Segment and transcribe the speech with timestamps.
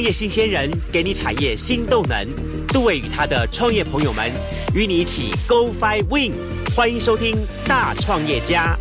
[0.00, 2.26] 创业新鲜人给你产业新动能。
[2.68, 4.32] 杜伟与他的创业朋友们
[4.74, 6.32] 与你一起 Go Fly Win。
[6.74, 7.36] 欢迎收听
[7.68, 8.78] 《大创业家》。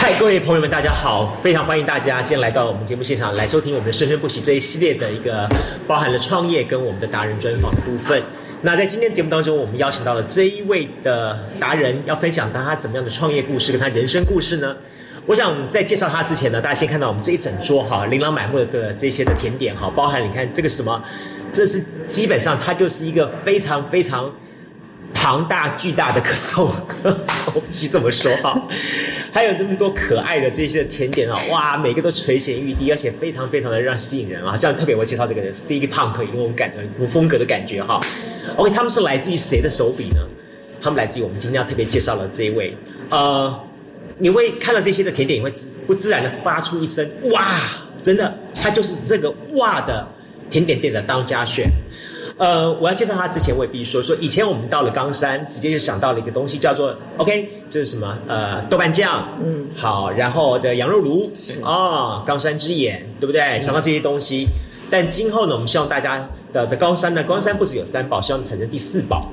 [0.00, 1.38] 嗨，各位朋友们，大家好！
[1.40, 5.48] 非常欢迎大家今天来到我们节目现场来收听我们的“生生不息”这一系列的一个
[5.86, 8.20] 包含了创业跟我们的达人专访的部分。
[8.60, 14.74] 那在今天节目当中，我们邀请到了这一位的达人，要分享他他怎么样的创业故事跟他人生故事呢？
[15.26, 21.02] 我想在介绍他之前呢，大家先看到我们这一整桌哈，琳琅满目的这些的甜点哈，包含你看这个什么，
[21.50, 24.30] 这是基本上它就是一个非常非常
[25.14, 26.70] 庞大巨大的可颂，
[27.54, 28.60] 我必须这么说哈。
[29.32, 34.54] 还有这么多可爱的这些甜点啊，哇，每个都垂涎欲滴，而且非常非常的让吸引人啊。
[34.54, 37.98] 像特别我介绍这个人 Sticky Punk，有那种感觉、种风格的感觉哈。
[38.56, 40.20] OK，他们是来自于谁的手笔呢？
[40.82, 42.76] 他们来自于我们今天要特别介绍的这一位，
[43.08, 43.58] 呃。
[44.18, 47.52] 你会看到这些的甜点，你会自不自然的发出一声“哇”，
[48.02, 50.06] 真的，它就是这个“哇”的
[50.50, 51.70] 甜点店的当家 chef。
[52.36, 58.18] 呃，我要介绍它之前，我也必须说说，以前我们到了冈山，直接就想到了一个东西，叫做 OK，这是什么？
[58.26, 63.60] 呃，豆瓣酱，嗯，好，然后的羊肉炉，哦，冈山之眼，对不对？
[63.60, 64.48] 想到这些东西，
[64.90, 69.30] 但今后呢，我们希望大家的的高山呢，高山不止有三宝，希望产生第四宝，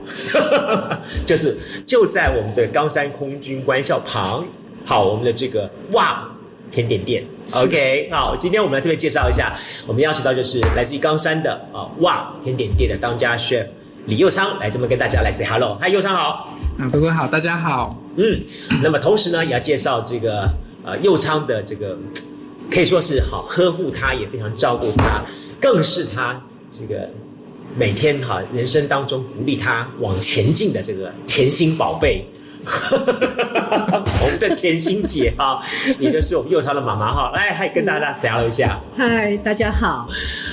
[1.25, 4.45] 就是就在我们的冈山空军官校旁。
[4.85, 6.27] 好，我们的这个哇
[6.71, 13.65] 甜点店，OK，好，今天我们来特别介绍一下，我们邀请到就是来自于冈山的啊哇甜点店的当家 chef
[14.07, 18.41] 李佑昌来这么跟大家来 say hello，嗨，佑昌好，啊，哥哥好，大家好，嗯，
[18.81, 20.49] 那么同时呢，也要介绍这个
[20.83, 21.97] 呃佑昌的这个
[22.71, 25.23] 可以说是好呵护他，也非常照顾他，
[25.59, 26.41] 更是他
[26.71, 27.09] 这个
[27.75, 32.25] 每天哈人生当中鼓励他往前进的这个甜心宝贝。
[34.21, 35.63] 我们的甜心姐哈，
[35.97, 38.79] 你就是我们幼超的妈妈哈，来，还跟大家 say 一下。
[38.95, 40.07] 嗨，大家好。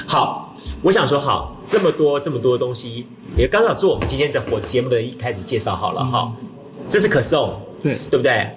[0.07, 6.33] 好，我想说，好，这么多这么多东西，也刚好做我们今天的火节目的一开始介绍好了哈。
[6.89, 8.51] 这是可颂，对对不对？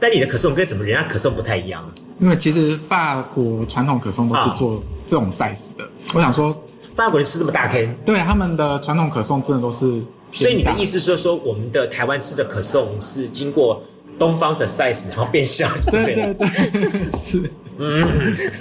[0.00, 1.88] 但你的可颂跟怎么人家可颂不太一样？
[2.18, 5.88] 因为其实法国传统可颂都是做这种 size 的。
[6.14, 6.52] 我想说，
[6.94, 10.02] 法国人吃这么大 K，对他们的传统可颂真的都是。
[10.32, 13.82] 所以你的意思是说，我们的台湾吃的可颂是经过
[14.18, 16.34] 东方的 size 然后变小，对了。
[16.34, 18.06] 对对对， 是，嗯，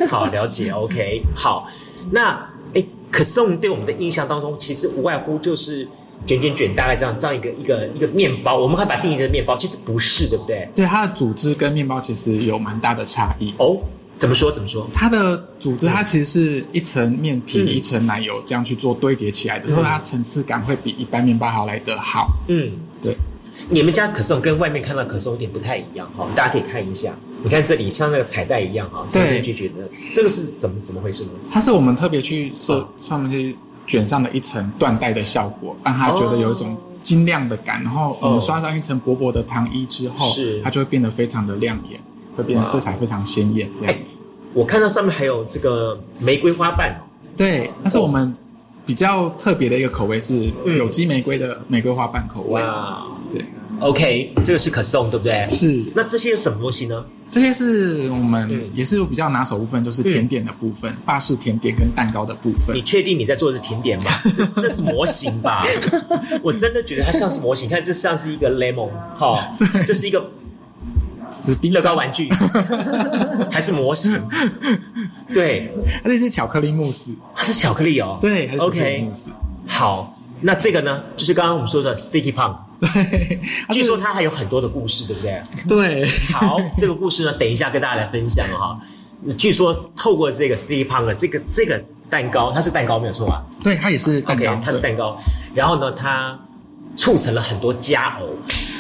[0.08, 1.68] 好了解，OK，好，
[2.12, 5.88] 那哎，可颂对我们的印象当中，其实无外乎就是
[6.26, 10.68] 卷卷卷，大概这样这样一个一个一个面包，我们可以把定义成面包，其实不是，对不对？
[10.76, 13.54] 对，它的组织跟面包其实有蛮大的差异。
[13.58, 13.78] 哦。
[14.20, 14.52] 怎么说？
[14.52, 14.88] 怎么说？
[14.94, 22.30] 它的组织，它其实是一层面皮，一层奶油这样去做堆叠起来的，所以它层次感会比一般面包还要来得好。
[22.50, 23.16] 嗯，对。
[23.70, 27.14] 你们家可颂跟外面看到可颂有点不太一样哈，大家可以看一下。
[27.44, 31.32] 你看这里像那个彩带一样哈，层层卷卷的，这个是怎么怎么回事呢？
[31.52, 33.56] 它是我们特别去设上面去
[33.86, 37.82] 卷上的一层缎带的效果，让它觉得有一种晶亮的感。
[37.84, 42.00] 然后我们刷上一层薄薄的糖衣之后，是它就会变得非常的亮眼。
[42.40, 43.70] 会变色彩非常鲜艳。
[43.86, 43.98] 哎，
[44.54, 46.98] 我看到上面还有这个玫瑰花瓣。
[47.36, 48.34] 对，那是我们
[48.86, 52.62] 比较特别的一个口味，是有机玫瑰的玫瑰花瓣口味。
[52.62, 53.46] 哇，对
[53.80, 55.48] ，OK，这个是可颂，对不对？
[55.50, 55.84] 是。
[55.96, 57.06] 那这些是什么东西呢？
[57.32, 62.76] 这些是我们也是比较拿手部分，就是甜点的部分，法式甜点跟蛋糕的部分。
[62.76, 64.12] 你确定你在做的是甜点吗？
[64.36, 65.64] 这这是模型吧？
[66.42, 70.28] 我真的觉得它像是模型，看这像是一个 lemon，哈，这是一个。
[71.62, 72.30] 乐高玩具
[73.52, 74.20] 还是模型？
[75.34, 75.74] 对，
[76.04, 78.18] 它这是巧克力慕斯，它是巧克力哦。
[78.22, 79.12] 对，OK。
[79.68, 82.56] 好，那这个呢，就是刚刚我们说的 Sticky Punk。
[82.80, 83.40] 对，
[83.72, 85.42] 据说它还有很多的故事，对不对？
[85.68, 86.06] 对。
[86.34, 88.80] 好，这个故事呢，等一下跟大家来分享哈。
[89.38, 93.44] 据说透过这个 Sticky Punk 的这个这个蛋糕，它是蛋糕没有错吧？
[93.62, 95.18] 对，它也是蛋糕，它是蛋糕。
[95.54, 96.40] 然后呢，它
[96.96, 98.28] 促成了很多佳偶。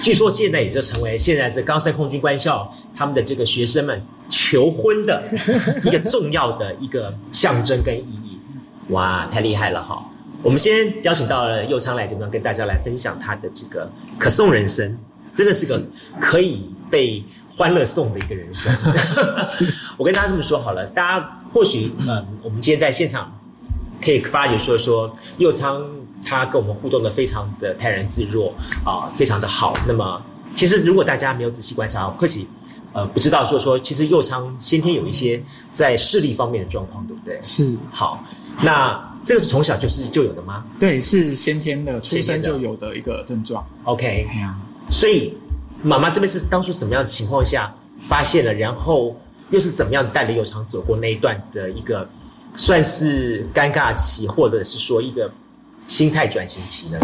[0.02, 5.22] 据说现在也就成为现在这冈山空军官校他们的这个学生们求婚的
[5.84, 8.40] 一个重要的一个象征跟意义。
[8.90, 10.04] 哇，太厉害了哈！
[10.42, 14.98] 我们先邀请到了佑昌来这边跟大家来分享他的这个可颂人生，
[15.36, 15.82] 真的是个
[16.22, 17.22] 可以被
[17.56, 18.74] 欢乐颂的一个人生。
[19.98, 23.38] 我跟大家这么说好了，大家或许嗯，我们今天在现场
[24.02, 25.86] 可以发觉说说佑昌。
[26.24, 28.54] 他跟我们互动的非常的泰然自若
[28.86, 29.74] 啊，非常的好。
[29.88, 30.22] 那么，
[30.56, 32.48] 其实如果大家没有仔细观察，或许
[32.94, 37.40] 呃不知道说说，其实右昌先天有一些在视力方面的状况，对不对？
[37.44, 37.76] 是。
[37.92, 38.24] 好，
[38.62, 40.66] 那这个是从小就是就有的吗？
[40.80, 43.66] 对，是先天的，出生就有的一个症状。
[43.84, 44.28] OK。
[44.30, 44.58] 哎呀，
[44.92, 45.38] 所以
[45.82, 49.16] 妈妈这边是当初怎么样的情况下发现了，然后
[49.52, 52.08] 又是怎么样带着佑昌走过那一段的一个
[52.56, 55.32] 算是尴尬期，或者是说一个
[55.90, 56.98] 心态转型期呢？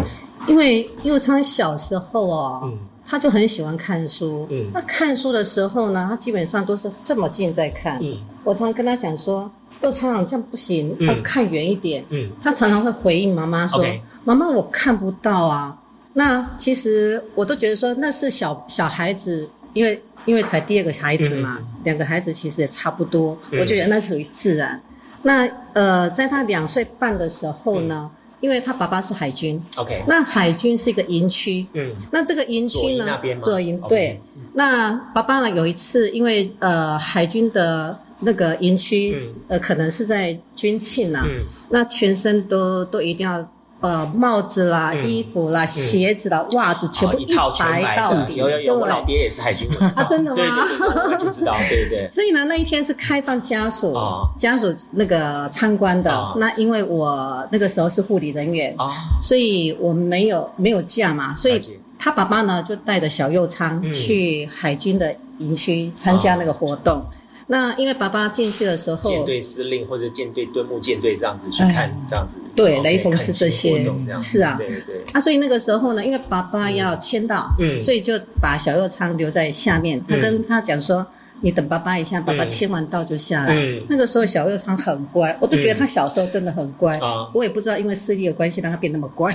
[0.48, 9.52] 因为佑昌小时候哦，嗯，他就很喜欢看书，嗯，那看书的时候呢，他基本上都是这么近在看，嗯，我常常跟他讲说，
[9.82, 13.84] 佑昌这样不行，要看远一点，嗯，他常常会回应妈妈说，
[14.24, 15.76] 妈妈我看不到啊，
[16.14, 24.80] 那其实我都觉得说那是小小孩子，因为因为才第二个孩子嘛，两个孩子其实也差不多，我觉得那属于自然，
[25.24, 28.12] 那呃，在他两岁半的时候呢。
[28.46, 34.22] 因为他爸爸是海军，OK，那海军是一个营区，嗯，那这个营区呢，做营对，
[34.54, 41.26] 那爸爸呢有一次，因为呃海军的那个营区，呃可能是在军庆呐，
[41.70, 43.44] 那全身都都一定要。
[43.86, 48.38] 呃，帽子啦，衣服啦，鞋子啦，袜子全部一套白到底。
[48.38, 49.70] 有有有，我老爹也是海军。
[49.96, 50.38] 啊，真的吗？
[50.38, 52.08] 对对对，知道，对对。
[52.10, 53.96] 所以呢，那一天是开放家属
[54.40, 56.34] 家属那个参观的。
[56.38, 58.92] 那因为我那个时候是护理人员啊，
[59.22, 61.62] 所以我没有没有假嘛，所以
[62.00, 67.06] 他爸爸呢就带着小右昌去海军的营区参加那个活动。
[67.48, 73.86] 那因为爸爸进去的时候，舰队司令或者舰队敦木舰队这样子去看，这样子对，雷同是这些，
[74.20, 75.04] 是啊，对对。
[75.14, 80.04] 啊，所以那个时候呢，因为爸爸要签到，嗯，所以就把小右仓留在下面。
[80.10, 81.06] 他跟他讲说
[81.40, 83.56] ：“你等爸爸一下，爸爸签完到就下来。”
[83.88, 87.00] 那个时候小右仓很乖，我都觉得他小时候真的很乖。
[87.32, 89.32] 我也不知道因为视力的关系让他变那么乖，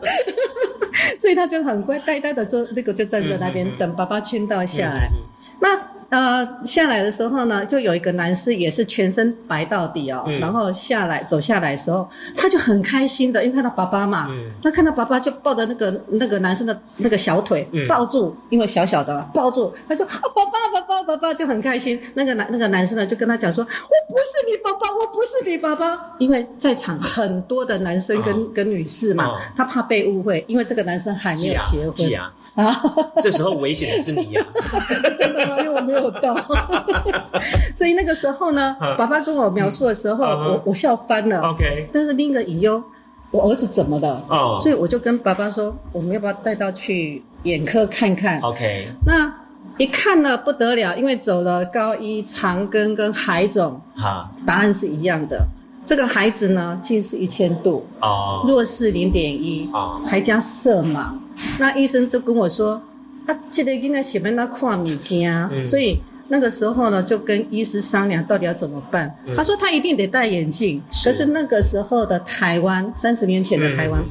[1.18, 5.08] 所以他就很乖，呆呆的坐，那个就站在那边等爸爸签到下来。
[5.58, 5.80] 那。
[6.12, 12.06] 呃，下来的时候呢，就有一个男士也是全身白到底哦，然后下来走下来的时候，
[12.36, 14.28] 他就很开心的，因为看到爸爸嘛，
[14.62, 21.98] 他看到爸爸就抱着那个那个男生的那个小腿抱住，因为小小的抱住，他说：“爸爸，爸爸，爸爸！”就很开心。
[22.12, 32.34] 那个男那个男生呢，就跟他讲说：“我不是你爸爸，我不是你爸爸。”因为在场很多的男生跟跟女士嘛，他怕被误会，因为这个男生还没有结婚啊。
[32.54, 32.82] 啊，
[33.22, 34.46] 这时候危险的是你呀！
[35.18, 35.56] 真的吗？
[35.82, 36.34] 没有到，
[37.74, 41.40] 所以那个时候呢，爸爸跟我描述的时候，我我笑翻了。
[41.42, 42.82] OK，但是另一个隐忧，
[43.30, 44.24] 我儿子怎么了？
[44.28, 49.32] 哦，所以我就跟爸爸说，我们要不要带到去眼科看看？OK，那
[49.78, 55.44] 一看呢不得了，因为走了高一长根跟海肿，哈，答案是一样的。
[55.84, 61.06] 这个孩子呢，近视一千度，哦，弱视零点一，哦，还加色盲。
[61.58, 62.80] 那医生就跟我说，
[63.26, 65.32] 啊，记得应该写本那看物件，
[65.64, 65.98] 所以
[66.28, 69.14] 那个时候呢，就跟医师商量到底要怎么办。
[69.36, 74.02] 他说他一定得戴眼镜，可是那个时候的台湾，三十年前的台湾，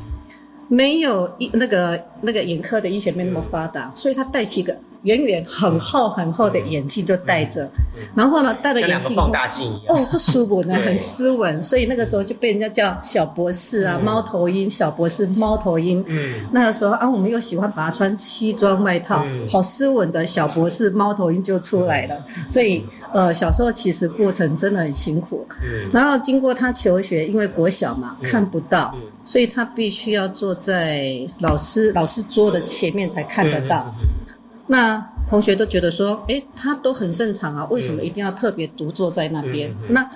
[0.68, 4.78] 没有医那个那个眼科的医学没那么发达，所以他戴起个。
[5.04, 7.70] 远远很厚很厚的眼镜就戴着，
[8.16, 16.04] 然后呢，戴着眼镜放大镜一样，哦，这舒服呢，很斯文，所以那个时候就被人家叫小博士啊，猫头鹰小博士，猫头鹰。
[16.08, 22.24] 嗯，那个时候啊，我们又喜欢把它穿西装外套，好斯文的小博士，猫头鹰就出来了。
[22.50, 25.48] 所以，呃，小时候其实过程真的很辛苦。
[25.64, 33.94] 嗯，然后经过他求学，因为国小嘛看不到，所以他必须要坐在老师老师桌的前面才看得到。
[34.72, 39.70] 那同学都觉得说，哎，他都很正常啊，为什么一定要特别独坐在那边？
[39.90, 40.10] 那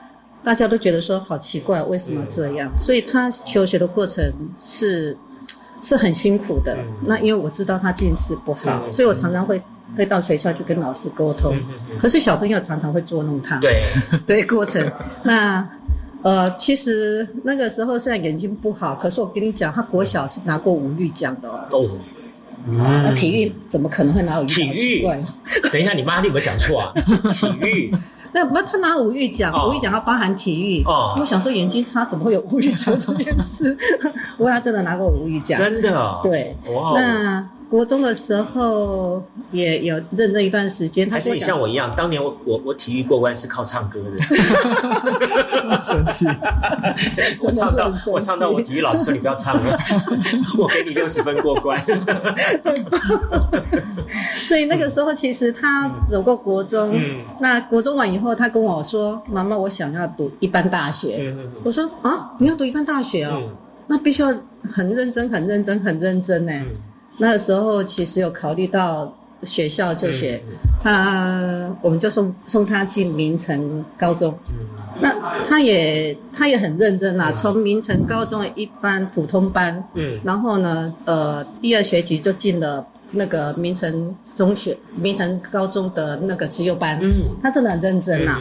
[0.46, 2.72] 大家都觉得说，好奇怪，为什么这样？
[2.80, 4.24] 所以他求学的过程
[4.58, 5.18] 是
[5.82, 6.78] 是很辛苦的。
[7.06, 9.62] 那因为我知道他近视不好，所以我常常会
[9.98, 11.54] 会到学校去跟老师沟通。
[12.00, 13.82] 可是小朋友常常会捉弄他，对
[14.26, 14.90] 对，过程。
[15.22, 15.68] 那
[16.24, 21.62] 呃，其实那个时候虽然眼睛不好，可是我跟你讲，他国小是拿过五育奖的哦。
[22.66, 24.58] 那体育怎么可能会拿五育奖？
[24.58, 25.08] 体育，
[25.72, 26.94] 等一下，你妈你有没有讲错啊？
[27.34, 27.96] 体育，
[28.32, 30.84] 那不他拿五育奖，五育奖要包含体育。
[30.84, 33.78] 哦，我想说眼睛差怎么会有五育奖这件事？
[34.38, 36.20] 不过他真的拿过五育奖，真的。
[36.24, 37.50] 对，哇，那。
[37.76, 44.24] 国中的时候也有认真一段时间，还是你像我一样，当年我我我体育过关是靠唱歌的，
[45.84, 46.26] 生气，
[47.42, 49.78] 我唱到我唱到我体育老师说你不要唱了，
[50.58, 51.78] 我给你六十分过关。
[54.48, 56.98] 所以那个时候其实他走过国中，
[57.42, 63.50] 那国中完以后，他跟我说：“妈妈，我想要读一般大学。”我说：“啊，你要读一般大学哦，
[63.86, 66.54] 那必须要很认真、很认真、很认真呢。”
[67.18, 70.42] 那个时候其实有考虑到学校就学，
[70.82, 74.34] 他我们就送送他进明城高中，
[75.00, 75.14] 那
[75.48, 88.40] 他也他也很认真啦，从明城高中一般普通班，嗯，然后呢，呃，第二学期就进了那个明城中学、明城高中的那个资优班，嗯，他真的很认真呐。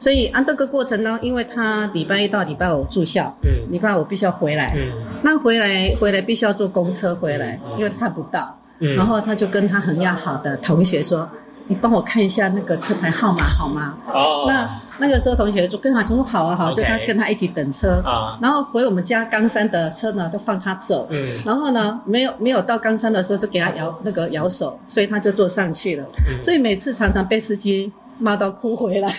[0.00, 4.90] 所以按这个过程呢，因为他礼拜一到礼拜五住校，嗯，礼拜五必须要回来，嗯，
[5.22, 11.28] 那回来回来必须要坐公车回来，因为他看不到，嗯，然后他就跟他很要好的同学说
[11.68, 18.00] ：“你帮我看一下那个车牌号码好吗？”哦，那那个时候同学就跟他说：“好啊，好，就他跟他一起等车。
[18.02, 26.06] 啊。”然后回我们家冈山的车呢，都放他走，嗯，然后呢，没有没有到冈山的时候，就给他摇那个摇手，所以他就坐上去了，
[26.42, 27.92] 所以每次常常被司机。
[28.20, 29.08] 骂到哭回来，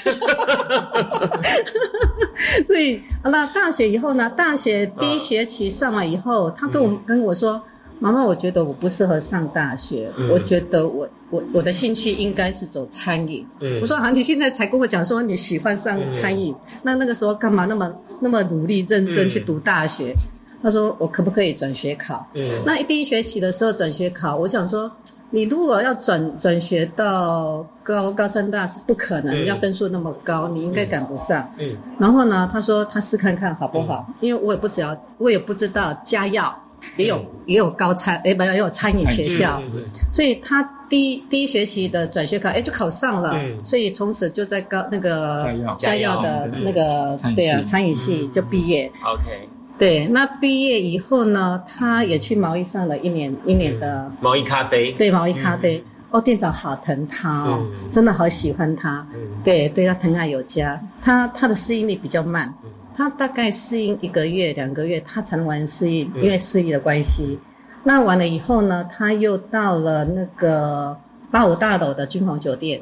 [2.67, 4.29] 所以那大学以后呢？
[4.37, 7.61] 大学第一学期上了以后，他跟我跟我说
[7.99, 13.45] ：“妈妈，我觉得我不适合上大学，我觉得我我我的兴趣应该是走餐饮。”
[13.81, 20.15] 我说：“啊，你现在才跟我讲说你喜欢上餐饮，那那个时候干嘛那么那么努力认真去读大学？”
[20.61, 22.25] 他说：“我可不可以转学考？”
[22.65, 24.91] 那第一学期的时候转学考，我想说。
[25.33, 31.49] 你如果要转转学到高高三大是不可能，要分数那么高，你应该赶不上。
[31.57, 31.73] 嗯。
[31.97, 34.05] 然后呢，他说他试看看好不好？
[34.19, 36.53] 因为我也不知道，我也不知道家药
[36.97, 39.63] 也有也有高餐，哎，没有也有餐饮学校。
[40.11, 43.31] 所以他第一第一学期的转学考，哎，就考上了。
[43.35, 43.63] 嗯。
[43.63, 48.91] 所以从此就在高那个家药的那个对啊餐饮系就毕业。
[49.05, 49.47] OK。
[49.81, 54.91] 对，那毕业以后呢，他也去毛衣上了一年一年的毛衣咖啡。
[54.91, 55.83] 对，毛衣咖啡。
[56.11, 59.03] 哦，店长好疼他哦，真的好喜欢他。
[59.43, 60.79] 对，对他疼爱有加。
[61.01, 62.53] 他他的适应力比较慢，
[62.95, 67.39] 他大概适应一个月两个月，他才能完适应，因为适应的关系。
[67.83, 70.95] 那完了以后呢，他又到了那个
[71.31, 72.79] 八五大楼的君皇酒店，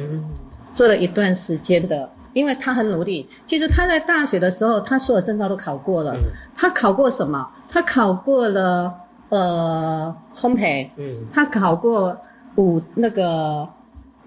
[0.74, 2.10] 做了一段时间的。
[2.34, 6.16] 因为他很努力，其实他在大学的时候，他所有证照都考过了。
[6.56, 7.50] 他考过什么？
[7.70, 8.94] 他考过了
[9.30, 12.16] 呃烘焙，嗯，他考过
[12.56, 13.68] 五那个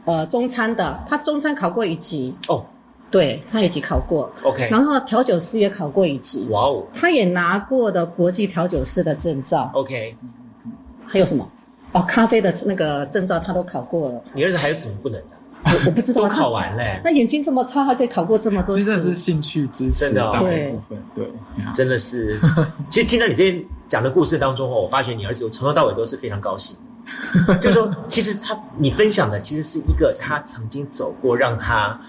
[0.04, 2.34] 呃中餐的，他中餐考过一级。
[2.48, 2.64] 哦，
[3.10, 10.16] 对他一级考过，OK，然后调酒师也考过一级，哇哦，他也拿过的国际调酒师的证照，OK，
[11.04, 11.46] 还有什么？
[11.92, 14.22] 哦，咖啡的那个证照他都考过了。
[14.32, 15.36] 你儿子还有什么不能的？
[15.64, 17.00] 我不知道，都考完嘞。
[17.04, 18.76] 那眼睛这么差，还可以考过这么多。
[18.76, 21.30] 真的是兴趣支持的部分，对，
[21.74, 22.38] 真的是。
[22.90, 26.76] 其实听到你这边讲的故事当中哦，我发觉你儿子从头到尾都是非常高兴。
[27.60, 32.00] 就是说，其实他你分享的其实是一个他曾经走过，让他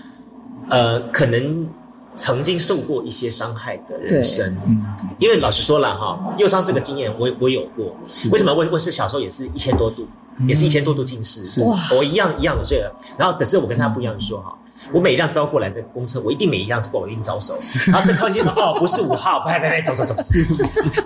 [0.70, 1.68] 呃可能
[2.14, 4.56] 曾经受过一些伤害的人生。
[4.68, 4.86] 嗯，
[5.18, 7.96] 因为老实说了哈，右伤这个经验我我有过。
[8.32, 8.54] 为什么？
[8.54, 10.08] 我我是小时候也是一千多度。
[10.48, 11.78] 也是一千多度近视，哇！
[11.96, 14.58] 我一样一样的睡了，然后可是我跟他不一样，说哈。
[14.92, 17.58] 我每一辆招过来的公车，我一定每一辆过，我一定招手。
[17.88, 20.24] 然后这靠近哦，不是五号，拍拍拍，走走走走，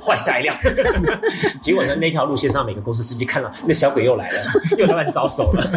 [0.01, 0.55] 换下一辆。
[1.61, 4.37] 结果呢，那条路线上每个公司司机看到那小鬼又来了，
[4.77, 5.71] 又乱招手了。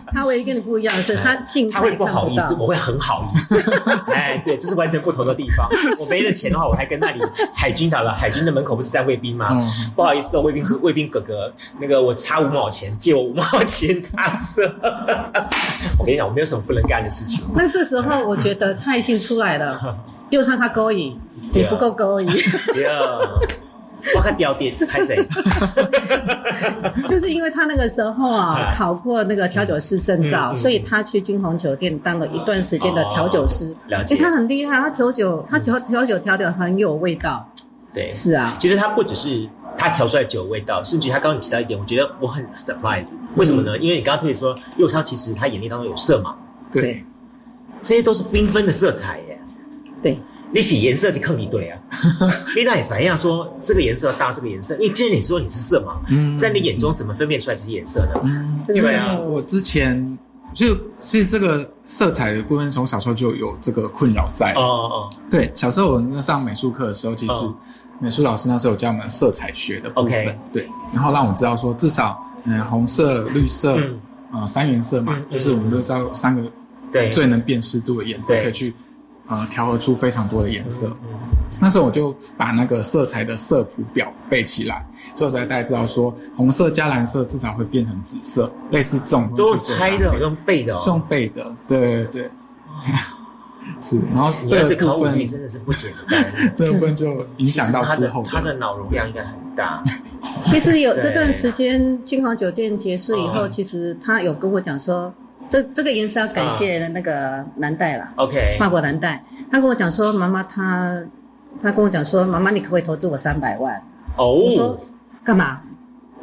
[0.14, 3.58] 他唯一跟你不一样的是，他进他会不好意思，我会很好意思。
[4.14, 5.68] 哎，对，这是完全不同的地方。
[5.98, 7.20] 我没了钱的话，我还跟那里
[7.54, 9.56] 海军打了，海军的门口不是站卫兵吗？
[9.96, 14.62] 不好意思，卫兵卫兵哥哥，那个我差五毛钱，借我五毛钱打车。
[15.98, 16.43] 我跟你讲，我没有。
[16.44, 17.44] 什么不能干的事情？
[17.54, 19.96] 那这时候我觉得蔡姓出来了，
[20.30, 21.18] 又让他勾引，
[21.52, 22.28] 你不够勾引。
[24.14, 25.16] 我看掉点拍谁？
[27.08, 33.74] 就是因为他那个时候啊，考过那个调酒师证照，所以他去君鸿酒店当了一段时间的调酒师。
[33.86, 37.48] 了解，他很厉害，他调酒，他调调酒调的很有味道。
[37.94, 38.54] 对，是啊。
[38.58, 39.48] 其实他不只是。
[39.76, 43.12] 他调出来酒味道，甚至他刚刚你提到一点，我觉得我很 surprise。
[43.36, 43.76] 为什么呢？
[43.78, 46.34] 因为你刚刚特别说右超其实他眼睛当中有色盲，
[46.72, 47.04] 对，
[47.82, 49.40] 这些都是缤纷的色彩耶。
[50.02, 50.18] 对，
[50.52, 51.78] 你洗颜色就坑你对啊。
[52.56, 54.74] 你那也怎样说这个颜色搭这个颜色？
[54.76, 58.20] 因为既然你说你是色盲，嗯，在你眼中怎么分辨出来这些颜色呢？
[58.24, 60.18] 嗯，因为我之前
[60.52, 64.52] 就是这个色彩的部分，从小时候就有这个困扰在。
[64.54, 67.34] 哦哦，对，小时候我们上美术课的时候，其实。
[68.04, 73.78] 美术老师那时候有教我们色彩学的部分，对，然后让我知道说至少，嗯，红色、绿色，
[74.30, 76.42] 啊，三原色嘛，就是我们都知道三个
[76.92, 78.74] 对最能辨识度的颜色，可以去
[79.26, 80.94] 啊调和出非常多的颜色。
[81.58, 92.30] 那时候我就把那个色彩的色谱表背起来，所以才大家知道说红色加蓝色至少会变成紫色，类似这种都是猜的，用背的，用背的，对对对。
[93.80, 99.82] 是，然后这个部分真的是不简单， 这部分就影响到之后，他的脑容量应该很大。
[100.42, 105.12] 其实有这段时间，君豪酒店结束以后，其实他有跟我讲说，
[105.48, 109.24] 这这个颜色要感谢那个蓝带了，OK，法国蓝带。
[109.50, 111.02] 他跟我讲说，妈妈，他
[111.62, 113.80] 他跟我讲说，妈妈，你可不可以投资我三百万？
[114.16, 114.80] 哦，我说
[115.22, 115.60] 干嘛？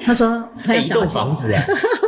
[0.03, 1.63] 他说他一栋房子哎。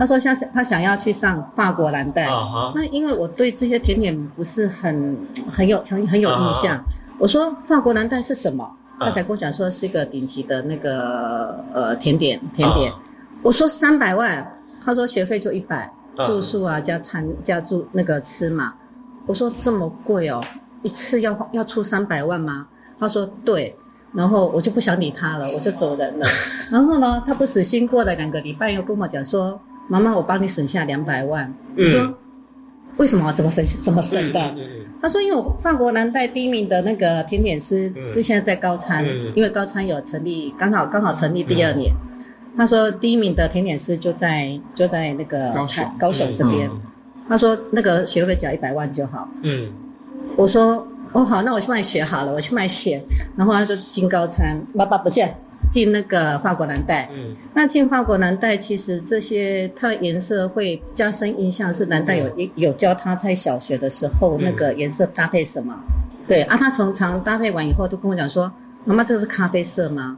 [0.00, 2.26] 他说想他想要去上法国蓝带。
[2.74, 5.16] 那因为我对这些甜点不是很
[5.52, 6.82] 很有很很有印象。
[7.18, 8.66] 我说法国蓝带是什么？
[8.98, 12.90] 他才跟我讲说是一个顶级的那个呃甜点甜点。
[13.42, 14.50] 我说三百万，
[14.82, 15.90] 他说学费就一百，
[16.24, 18.72] 住宿啊加餐加住那个吃嘛。
[19.26, 20.42] 我说这么贵哦，
[20.82, 22.66] 一次要要出三百万吗？
[22.98, 23.74] 他说对，
[24.12, 26.26] 然后我就不想理他了，我就走人了。
[26.70, 29.58] 然后呢，他不死心，过了两个礼拜又跟我讲说
[29.90, 32.14] ：“妈妈，我帮你省下两百万。”我说
[32.98, 33.32] ：“为什么？
[33.32, 33.64] 怎么省？
[33.82, 34.40] 怎么省的？”
[35.02, 39.04] 他说：“因为我法国南带第一名的那个甜点师是现在在高餐，
[39.34, 41.92] 因为高餐有成立，刚好刚好成立第二年。
[42.56, 46.70] 他说第一名的甜点师就在就在那个高雄高雄这边。
[47.28, 49.28] 他说那个学费只要一百万就好。
[49.42, 49.72] 嗯，
[50.36, 53.02] 我说哦好，那我去帮你学好了，我去卖血。
[53.36, 55.26] 然后他就进高餐，爸爸不是
[55.70, 57.08] 进那个法国蓝带。
[57.12, 65.74] 嗯，那进法国蓝带，其实这些它的颜色会加深印象，是蓝带有有教他在小学的时候那个颜色搭配什么？
[66.26, 68.52] 对啊，他从常搭配完以后，就跟我讲说
[68.84, 70.16] ：“妈妈，这个是咖啡色吗？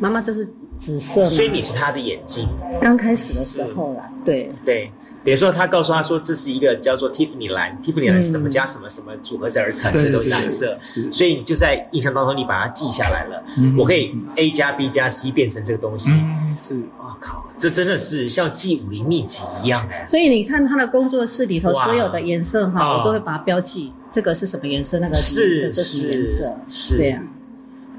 [0.00, 0.44] 妈妈，这是
[0.78, 2.48] 紫色吗？”所以你是他的眼睛。
[2.82, 4.90] 刚开始的时候啦，对对。
[5.22, 10.78] 比如说，他告诉他说，这是一个叫做 Tiffany 蓝，Tiffany 蓝什么加什么什么组合而成，这都是蓝色。
[10.80, 13.44] 是，所以你就在印象当中，你把它记下来了。
[13.76, 16.08] 我可以 A 加 B 加 C 变成这个东西。
[16.10, 16.80] 嗯，是。
[16.98, 19.86] 我靠，这真的是像记武林秘籍一样。
[20.08, 26.56] 所以你看他的工作室里头所有的颜色哈，我都会把它标记，这个是什么颜色，那个是这是颜色。
[26.70, 26.96] 是。
[26.96, 27.22] 对呀。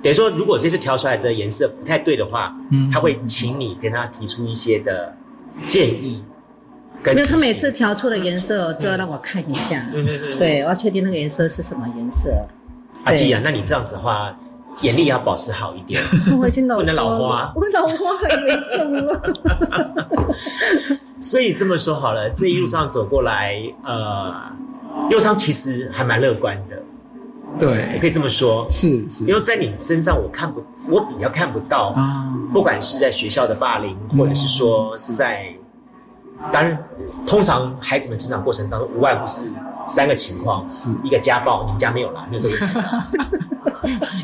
[0.04, 5.16] 等于说，如果这次调出来的颜色不太对的话，嗯，他会请你跟他提出一些的
[5.68, 6.24] 建议。
[7.04, 9.84] 没有，他每次调出的颜色就要让我看一下，
[10.38, 12.32] 对，我要确定那个颜色是什么颜色。
[13.06, 14.38] 阿基啊，那你这样子的话，
[14.82, 16.00] 眼力要保持好一点，
[16.30, 19.22] 不能老花，我老花很严重了。
[21.20, 24.34] 所以这么说好了，这一路上走过来，呃，
[25.10, 26.82] 忧伤其实还蛮乐观的，
[27.60, 35.46] 对，可以这么说，是是，因为在你身上我看不，我比较看不到啊，不管是在学校的霸凌，或者是说在。
[36.52, 36.76] 当然，
[37.28, 39.44] 通常孩子们成长过程当中，无外乎是
[39.88, 42.56] 三个情况：是一个家暴，你们家没有啦，没有这个。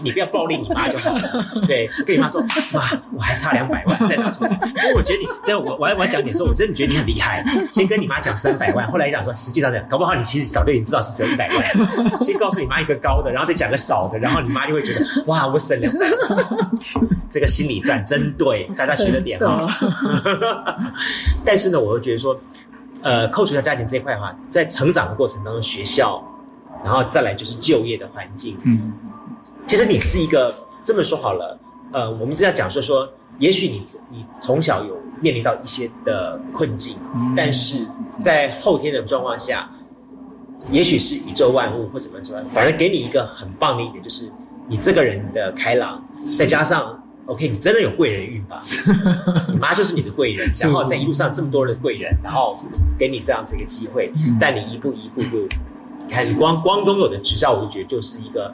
[0.03, 1.21] 你不要暴力你妈就好了。
[1.67, 2.39] 对，跟你妈说，
[2.71, 2.81] 妈，
[3.15, 4.51] 我还差两百万，再拿出来。
[4.51, 7.43] 因为我觉得你，对我，我要我要讲点说，我真的觉得你很厉害。
[7.71, 12.23] 先跟你妈讲三百万，后来讲说，实际上讲，搞不好你其实早就已经知道是只有一百万。
[12.23, 15.99] 先告诉你妈一个高的，然后再讲个少的，然后你妈就会觉得，哇，我省两百
[16.35, 16.69] 万。
[17.31, 19.67] 这个心理战真对，大家学了点哈。
[21.43, 22.39] 但是呢，我又觉得说，
[23.03, 26.21] 呃，扣除掉家庭这一块的话，在成长的过程当中，学校，
[26.83, 28.93] 然后再来就是就业的环境，嗯。
[29.67, 31.59] 其实你是一个这么说好了，
[31.91, 33.07] 呃，我们是要讲说说，
[33.37, 36.97] 也许你你从小有面临到一些的困境，
[37.35, 37.85] 但是
[38.21, 39.69] 在后天的状况下，
[40.71, 44.31] 也许是宇宙万物或怎么怎么，反正给你一个很棒的一点，就是
[44.67, 46.01] 你这个人的开朗，
[46.37, 46.97] 再加上
[47.27, 48.57] OK，你真的有贵人运吧？
[49.47, 52.57] 你妈就是你的贵人，然后在一路上这么多的贵人，然后
[52.97, 55.47] 给你这样子一个机会，带你一步一步步。
[56.09, 58.53] 看，光光拥有的执照，我就觉得就是一个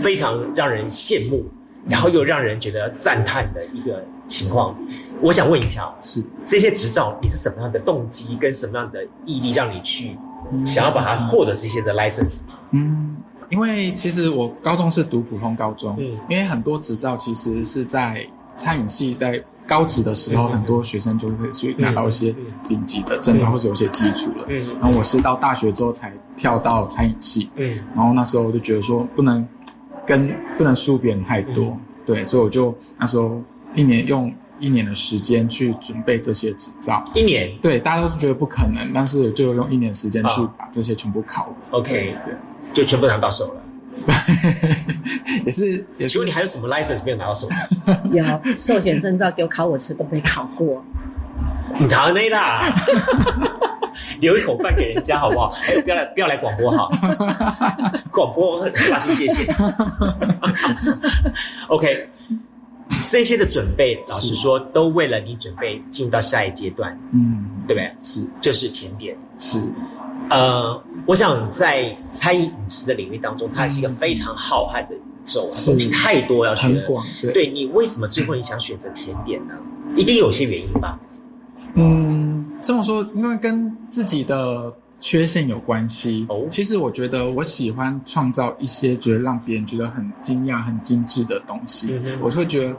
[0.00, 1.44] 非常让人羡慕，
[1.88, 4.78] 然后又让人觉得赞叹的一个情况。
[5.20, 10.16] 我想问一下，是这些执照，你是什么样的动机跟什么样的毅力，让你去
[10.64, 12.42] 想要把它获得这些的 license？
[12.70, 13.16] 嗯，
[13.50, 19.42] 因为其实我高中是读普通高中，嗯，因为很多执照其实是在餐饮系在。
[19.66, 22.34] 高职的时候，很多学生就会去拿到一些
[22.66, 24.44] 顶级的证照，或者有些基础了。
[24.48, 27.48] 然后我是到大学之后才跳到餐饮系，
[27.94, 29.46] 然后那时候我就觉得说不能
[30.04, 33.40] 跟不能输别人太多，对，所以我就那时候
[33.76, 37.04] 一年用一年的时间去准备这些执照。
[37.14, 37.56] 一年？
[37.62, 41.54] 对，大家都是觉得不可能，但是就用一年时间去把这些全部考。
[41.70, 42.34] OK，对，
[42.72, 43.62] 就全部拿到手了。
[45.44, 47.48] 也是，也请问你还有什么 license 没有拿到手？
[48.12, 48.24] 有
[48.56, 50.82] 寿险证照给我考我吃都没考过。
[51.78, 52.62] 你逃内啦？
[54.20, 55.52] 留一口饭给人家好不好？
[55.84, 56.88] 不要来不要来广播哈，
[58.10, 59.46] 广播划清界限。
[61.68, 62.08] OK，
[63.06, 67.92] 这些的准备，老实说，都为了你准备进入到下一阶段，嗯，对不对？
[68.02, 69.58] 是，就是甜点，是。
[70.30, 76.68] 呃，我想在餐饮饮食的领域当中，它是一个非常浩瀚的宇宙，东西太多要学。
[77.32, 79.54] 对，你为什么最后你想选择甜点呢？
[79.96, 80.98] 一定有些原因吧？
[81.74, 86.26] 嗯，这么说，因为跟自己的缺陷有关系。
[86.28, 92.00] 哦，其实我觉得我喜欢创造一些觉得让别人觉得很惊讶、很精致的东西。
[92.20, 92.76] 我会觉得，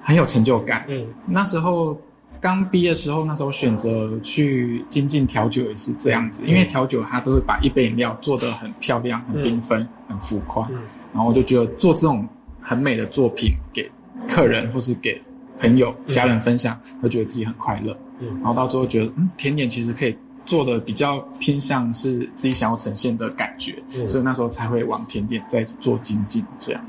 [0.00, 0.86] 很有成就感。
[0.88, 1.98] 嗯，那时候
[2.44, 10.68] 刚毕业的时候，那时候选择去精进调酒也是这样子，因为调酒它都会把一杯饮料做得很漂亮、很缤纷、很浮夸，
[11.14, 12.28] 然后我就觉得做这种
[12.60, 13.90] 很美的作品给
[14.28, 15.18] 客人或是给
[15.58, 17.96] 朋友、家人分享，会觉得自己很快乐。
[18.18, 20.14] 嗯，然后到最后觉得，嗯，甜点其实可以。
[20.46, 26.86] 做的比较偏向是自己想要呈现的感觉，所以那时候才会往甜点再做精进这样。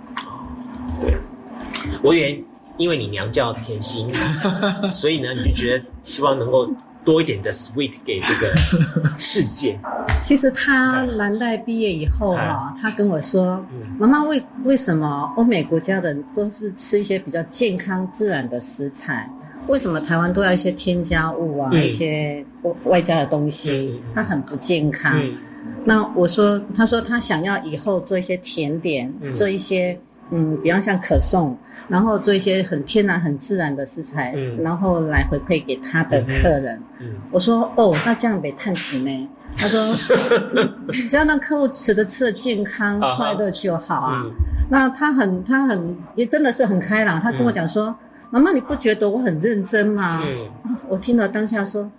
[0.99, 1.15] 对，
[2.03, 2.43] 我以为
[2.77, 4.11] 因为你娘叫甜心，
[4.91, 6.69] 所以呢你就觉得希望能够
[7.03, 8.55] 多一点的 sweet 给这个
[9.19, 9.79] 世界。
[10.23, 13.63] 其实他南大毕业以后哈，他跟我说
[13.99, 19.29] ：“妈妈，为为什么欧美国家人都是吃一些比较健康自然的食材？”
[19.67, 25.19] 为什么台湾都要一些添加物啊，一些外外加的东西，它很不健康。
[25.83, 29.99] 那我说，他说他想要以后做一些甜点，做一些
[30.31, 31.57] 嗯，比方像可颂，
[31.87, 36.81] 然后做一些很天然、很自然的食材，然后来回馈给他的客人。
[37.31, 39.29] 我说哦，那这样得叹气呢？
[39.57, 39.95] 他说，
[40.91, 44.25] 只要让客户吃的吃的健康、快乐就好啊。
[44.69, 47.95] 那他很他很也真的是很开朗，他跟我讲说。
[48.31, 50.21] 妈妈，你不觉得我很认真吗？
[50.25, 51.89] 嗯，我听了当下说，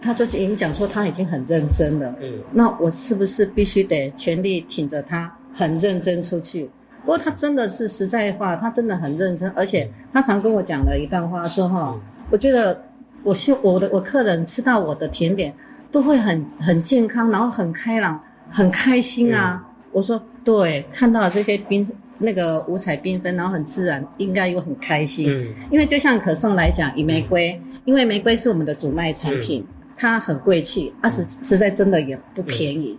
[0.00, 2.12] 他就已经讲说他已经很认真了。
[2.20, 6.68] 嗯，那我是不是必须得全力挺着他，很认真出去？
[7.00, 11.98] 不过他真的是实在话，他真的很认真，而且他常跟我讲了一段话，说哈，
[12.30, 12.82] 我觉得
[13.22, 15.52] 我希我的我客人吃到我的甜点
[15.90, 19.64] 都会很很健康，然后很开朗，很开心啊。
[19.92, 21.86] 我说对，看到这些冰。
[22.22, 25.26] 那个五彩缤纷，然后很自然，应该又很开心。
[25.26, 32.98] 嗯，因为就像可颂来讲，以玫瑰，因为玫瑰是我们的主卖产品，它很贵气，而实实在真的也不便宜。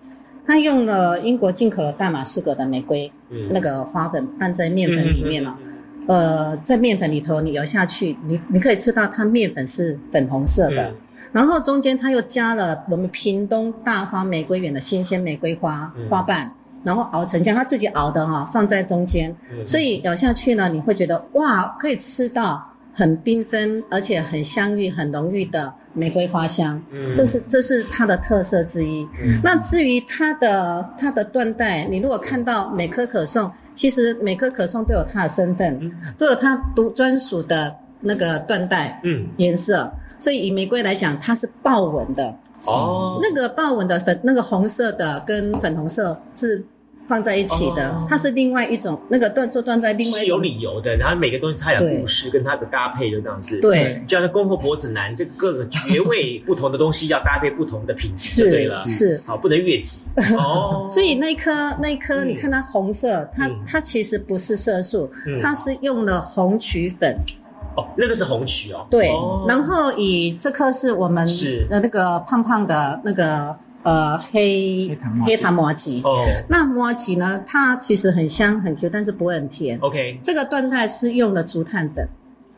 [0.52, 3.10] 它用了英国进口的大马士革的玫瑰，
[3.52, 5.58] 那个花粉拌在面粉里面了。
[6.08, 10.94] 呃，在面粉里头你咬下去，你你可以吃到它面粉是粉红色的，
[11.32, 16.52] 然后中间它又加了我们屏东大花玫瑰园的新鲜玫瑰花花瓣。
[16.84, 19.34] 然后熬成浆，它自己熬的哈，放在中间，
[19.66, 26.82] 所以咬下去呢，你会觉得哇，可以吃到很缤纷而且很香郁、很浓郁的玫瑰花香，
[27.16, 29.08] 这是这是它的特色之一。
[29.44, 39.02] 那至于它的它的缎带，你如果看到每颗可颂，其实每颗可颂都有它的身份，都有它独专属的那个缎带
[39.38, 39.92] 颜色。
[40.20, 42.34] 所以以玫瑰来讲，它是豹纹的。
[42.66, 46.64] 哦，那个豹纹的粉，那个红色的跟粉红色是
[47.12, 53.60] 放在一起的，它是另外一种那个断做断在另外是有理由的，然后每个东西它有故事，跟它的搭配就这样子。
[53.60, 60.00] 对，就像公婆脖子男，这各个爵位不同的东西要搭配不同的品质，对了，是好不能越级。
[60.40, 60.88] 哦。
[60.90, 67.18] 所以那一颗那一颗，你看它红色，它它其实不是色素，它是用了红曲粉。
[67.76, 68.88] 哦，那个是红曲哦。
[68.90, 69.10] 对，
[69.48, 71.28] 然后以这颗是我们
[71.70, 76.26] 的那个胖胖的那个呃黑黑糖麻吉哦。
[76.48, 79.78] 那麻吉呢，它其实很香很 Q，但是不会很甜。
[79.80, 82.08] OK，这个缎带是用的竹炭粉。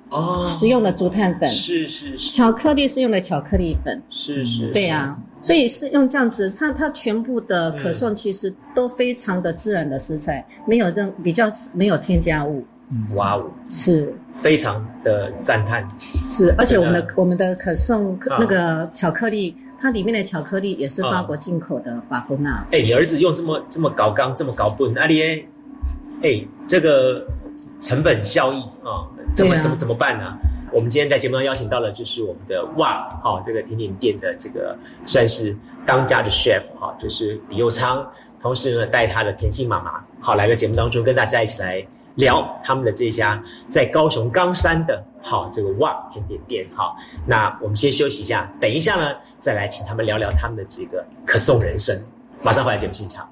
[0.10, 1.50] 哦，食用的竹炭粉。
[1.50, 2.30] 是是是。
[2.30, 4.02] 巧克力是用的巧克力粉。
[4.10, 4.72] 是是。
[4.72, 12.64] 对啊，所以是用这样子，它它全部的可颂其实都非常的自然的食材，没有任比较没有添加物。
[13.16, 14.14] 哇哦，是。
[14.36, 15.88] 非常的赞叹，
[16.28, 22.66] 是，而且我们的我们的可颂那个巧克力，它里面的巧克力也是法国进口的法芙娜。
[22.72, 25.22] 哎，你儿子用这么这么高刚这么高笨，阿里
[26.22, 27.28] 哎，这个
[27.82, 29.04] 成本效益啊，
[29.36, 30.38] 怎么怎么怎么办呢？
[30.72, 34.74] 我们今天在节目上邀请到了，就是我们的哇，好这个甜点店的这个
[35.06, 35.54] 算是
[35.86, 38.10] 当家的 chef 哈，就是李佑昌，
[38.42, 41.86] 同时呢带他的甜心妈妈，好来个节目当中跟大家一起来。
[42.16, 46.96] 聊他们的这家在高雄冈山的好这个哇甜点店好，
[47.26, 51.98] 那我们先休息一下，等一下呢再来请他们聊聊他们的这个可颂人生，
[52.44, 53.28] 马上回来节目现场。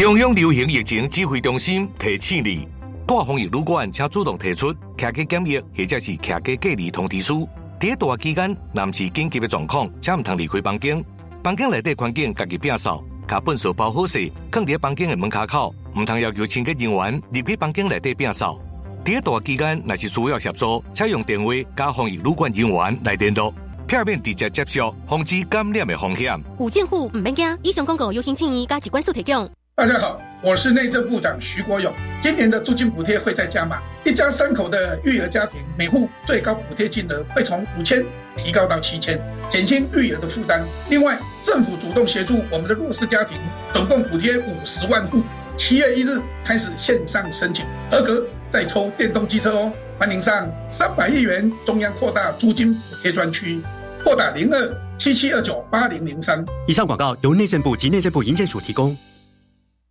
[0.00, 2.66] 中央流行疫情指挥中心提醒你：
[3.06, 7.46] 大防疫旅馆请主动提出客家检疫或者是客家隔离通知书。
[7.78, 11.04] 第一段期间，男士紧急的状况，请唔通离开房间。
[11.44, 18.58] 房间内底环境家己变扫，把粪扫包好势，放伫房间的门卡口，唔通要求清洁人员入去房间内底摒扫。
[19.04, 23.52] 第一段期间，若是需要协助，请用电话加防疫旅馆人员来联络，
[23.86, 26.42] 片面直接接触，防止感染的风险。
[26.58, 29.46] 有政府唔免惊，以上广告由行建议加机关所提供。
[29.80, 31.90] 大家好，我是内政部长徐国勇。
[32.20, 38.04] 今年的租金补贴会再加码，一家三口的育儿家庭，每户最高补贴金额会从五千
[38.36, 40.62] 提高到七千，减轻育儿的负担。
[40.90, 43.38] 另外，政府主动协助我们的弱势家庭，
[43.72, 45.22] 总共补贴五十万户。
[45.56, 49.72] 七月一日开始线上申请，合格再抽电动机车哦。
[49.98, 53.62] 欢迎上三百亿元中央扩大租金补贴专区，
[54.04, 56.44] 拨打零二七七二九八零零三。
[56.68, 58.94] 以上广告由内政部及内政部营建署提供。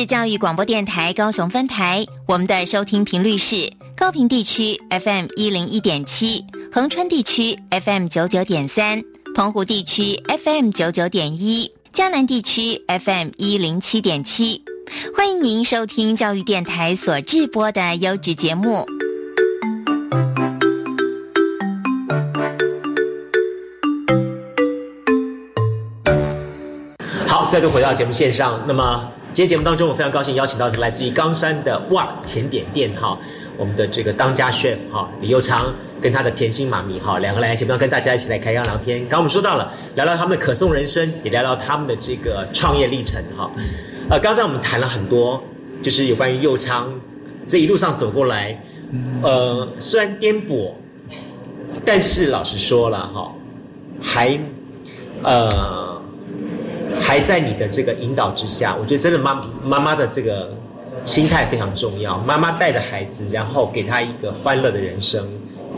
[0.00, 9.02] 是教育广播电台高雄分台，我们的收听频率是高平地区 FM 一零一点七，恒春地区 FM 九九点三，
[9.34, 14.64] 澎湖地区 FM 九九点一，江南地区 FM 一零七点七。
[15.14, 18.86] 欢迎您收听教育电台所制播的优质节目。
[27.26, 29.12] 好，再度回到节目线上，那么。
[29.32, 33.16] 今天节目当中，我非常高兴邀请到是来自于冈山的哇甜点店哈，
[33.56, 39.06] 我们的这个当家 chef 哈李佑昌跟他的甜心妈咪哈两个来节目上跟大家一起来开箱聊天。
[39.08, 43.48] 刚我们说到了聊聊他们的可颂人生，也聊聊他们的这个创业历程哈。
[44.10, 45.40] 呃，刚才我们谈了很多，
[45.80, 46.92] 就是有关于佑昌
[47.46, 48.60] 这一路上走过来，
[49.22, 50.72] 呃，虽然颠簸，
[51.84, 53.32] 但是老实说了哈，
[54.02, 54.36] 还
[55.22, 55.99] 呃。
[56.98, 60.50] 还在你的这个引导之下，我觉得真的妈妈妈的这个
[61.04, 62.18] 心态非常重要。
[62.20, 65.28] 妈妈带着孩子，然后给他一个欢乐的人生，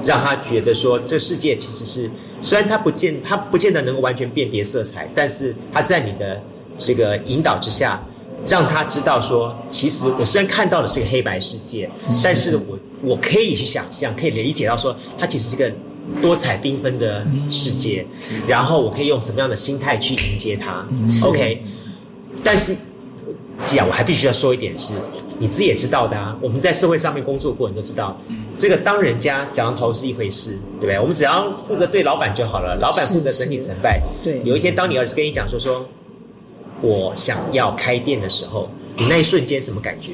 [0.04, 6.40] 让他觉得说这世界其实是虽然他不见他不见得能够完全辨别色彩，但是他在你的
[6.78, 8.02] 这个引导之下，
[8.46, 11.90] 让他知道说，其实我虽然看到的是个黑白世界，
[12.22, 15.70] 但是我我可以去想象，可以理解到说，他其实是个。
[16.20, 18.04] 多彩缤纷的世界，
[18.46, 20.86] 然后我可以用什么样的心态去迎接它
[21.24, 21.62] ？OK，
[22.42, 22.74] 但是，
[23.64, 24.92] 既然我还必须要说一点是，
[25.38, 26.36] 你自己也知道的啊。
[26.40, 28.20] 我们在社会上面工作过，你都知道，
[28.58, 30.98] 这个当人家讲头是一回事，对不对？
[30.98, 34.02] 我们只要负责对老板就好了，老板负责整体成败。
[34.24, 35.86] 对，有一天当你儿子跟你讲说说，
[36.80, 40.12] 我想要开店的时候，你那一瞬间什么感觉？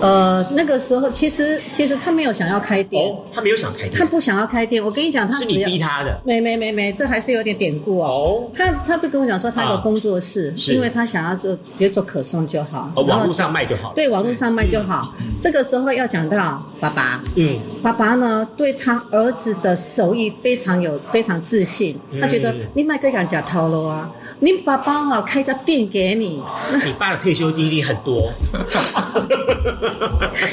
[0.00, 4.84] 呃，那个时候其实其实他没有想要开店，他没有想开店，他不想要开店。
[4.84, 8.50] 我跟你讲，他是你逼他的，没没没没，这还是有点典故哦。
[8.54, 13.92] 他他是跟我讲说，他有工作室，因为他想要做，直接做可颂就好，网络上卖就好。
[13.94, 15.14] 对，网络上卖就好。
[15.40, 24.10] 这个时候要讲到爸爸，嗯，爸爸呢对他儿子的手艺非常有非常自信，他觉得你卖个讲假套路啊。
[24.42, 26.42] 你爸爸哈开家店给你，
[26.84, 28.28] 你爸的退休金很多。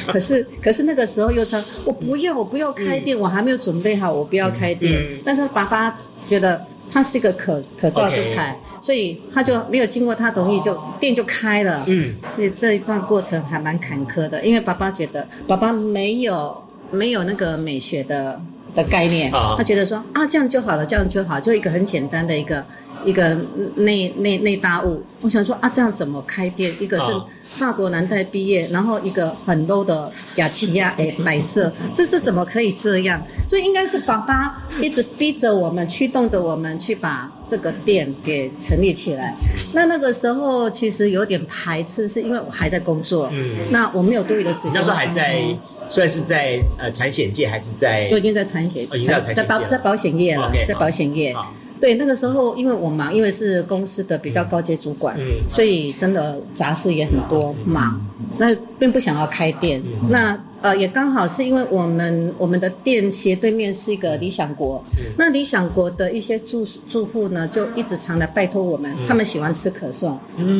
[0.05, 5.19] 可是可是那个时候又说，我不要我不要开店，我还没有准备好，我不要开店。
[5.25, 11.83] 但是爸爸觉得他是一个可可造之才，所以他就没有经过他同意，就店就开了。
[11.87, 16.55] 嗯，所以这一段过程还蛮坎坷的，因为爸爸觉得爸爸没有
[16.91, 18.39] 没有那个美学的
[18.75, 22.63] 的概念，他觉得说啊这样就好了，这样就好，就一个很简单的一个。
[23.05, 23.37] 一个
[23.75, 25.03] 内内内搭物。
[25.21, 26.73] 我想说啊，这样怎么开店？
[26.79, 27.11] 一个是
[27.43, 33.21] 法国南代毕业，然后一个很 low 的雅琪亚诶白色，这这怎么可以这样？
[33.45, 39.35] 所以应该是爸爸一直逼着我们，驱动着我们去把这个店给成立起来。
[39.73, 44.71] 那那个时候其实有点排斥，是因为我还在工作，嗯，那我没有多余的时间。
[44.75, 45.43] 那时候还在，
[45.89, 48.07] 算是在呃产险界，还是在？
[48.09, 51.35] 都已经在产险，已经在产险在保在保险业了，在保险业。
[51.79, 57.99] 对，那个时候因为我忙，因为是公司的比较高阶主管，所以真的杂事也很多，忙。
[58.37, 64.81] 那并不想要开店，那呃也刚好是因为我们我们的店斜对面是一个理想国，
[65.17, 70.17] 那理想国的一些住住户呢，就一直常来拜托我们，他们喜欢吃可颂，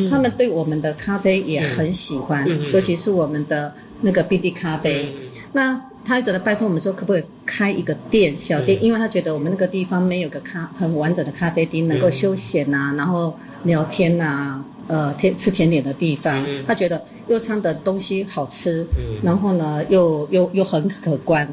[0.10, 5.14] 他们对我们的咖啡也很喜欢，尤其是我们的那个 BD 咖啡，
[5.52, 5.80] 那。
[6.10, 8.84] 他一直来拜托我们说，可不可以开一个店，小店？
[8.84, 16.44] 因为他觉得我们那个地方没有个咖很完整的咖啡厅，能够休闲呐，然后聊天呐，呃，甜吃甜点的地方。
[16.66, 18.84] 他觉得右昌的东西好吃，
[19.22, 21.48] 然后呢，又又又很可观。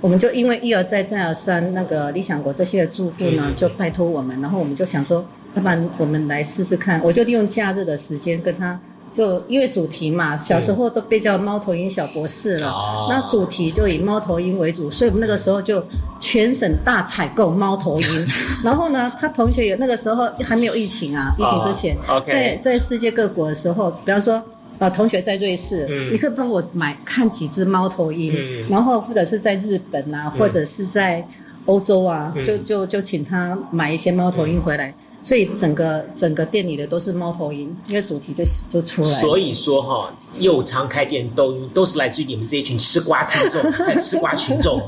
[0.00, 5.22] 我们就因为一而再再而三，那个理想国这些住户呢，就拜托我们，然后我们就想说，
[5.54, 7.02] 要不然我们来试试看。
[7.04, 8.80] 我就利用假日的时间跟他。
[9.12, 12.72] 就因为主题嘛，小时候都被叫猫头鹰小博士了。
[13.08, 15.84] 那主题就以猫头鹰为主，所以我们那个时候就
[16.20, 18.26] 全省大采购猫头鹰。
[18.62, 21.96] 然后呢，他同学有那个时候还没有疫情啊，疫情之前，
[22.28, 24.42] 在在世界各国的时候，比方说
[24.78, 28.32] 呃，同学在瑞士，你可以帮我买看几只猫头鹰，
[28.68, 31.26] 然后或者是在日本啊，或者是在
[31.66, 34.94] 欧洲啊，就就就请他买一些猫头鹰回来。
[35.22, 39.08] 所以整个整个店里的都是猫头鹰，因为主题就就出来。
[39.20, 43.60] 所以说哈，又常开店都都是来自于你们这一群吃瓜听众、
[44.00, 44.80] 吃瓜群众，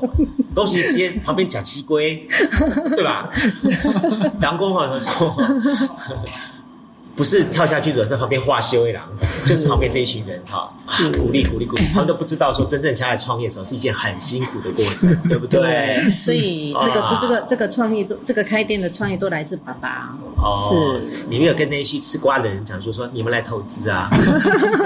[0.54, 2.16] 都是接旁边假鸡龟，
[2.96, 3.30] 对吧？
[4.40, 5.36] 杨工好像说。
[7.14, 9.02] 不是跳下去者在旁边画修一郎，
[9.46, 10.72] 就是旁边这一群人哈，
[11.18, 16.10] 鼓励鼓励鼓励， 他们都不知道说真正起来创业的时候是一件很辛苦的过程， 对不对？
[16.14, 20.16] 所以这个这个这个创业都这个开店的创业都来自爸爸。
[20.36, 24.08] 哦是，你没有跟那些吃瓜的人讲说说你们来投资啊？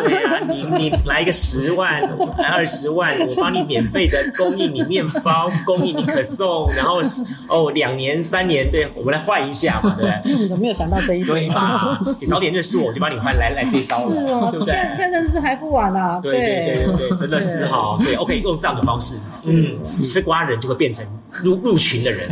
[0.07, 2.03] 对啊，你你来一个十万
[2.37, 7.01] 来二十万，我帮你免费的供应你面包，供应你可颂，然后
[7.49, 10.35] 哦两年三年，对我们来换一下嘛，对不对？
[10.37, 11.99] 你怎么没有想到这一对嘛？
[12.20, 14.74] 你早点认识我，我就帮你换来来这招了，对不对？
[14.94, 16.18] 现在认识还不晚啊！
[16.22, 22.29] 对对对对，真的是哈，所以 OK 用这样的方式，嗯，吃瓜人就会变成入入群的人，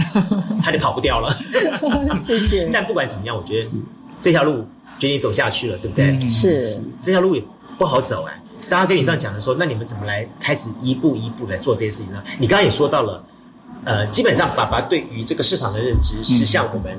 [0.63, 1.37] 他就跑不掉了。
[2.23, 2.69] 谢谢。
[2.73, 3.69] 但不管怎么样，我觉得
[4.21, 4.67] 这条路
[4.99, 6.19] 决定走下去了，对不对？
[6.29, 7.43] 是这条路也
[7.79, 8.41] 不好走哎。
[8.69, 12.23] 大家跟你这样讲的时候，那你们怎么来开始一步一步来做这些事情呢？
[12.39, 13.23] 你刚刚也说到了，
[13.85, 16.97] 呃，基本上爸爸对于这个市场的认知是像我们。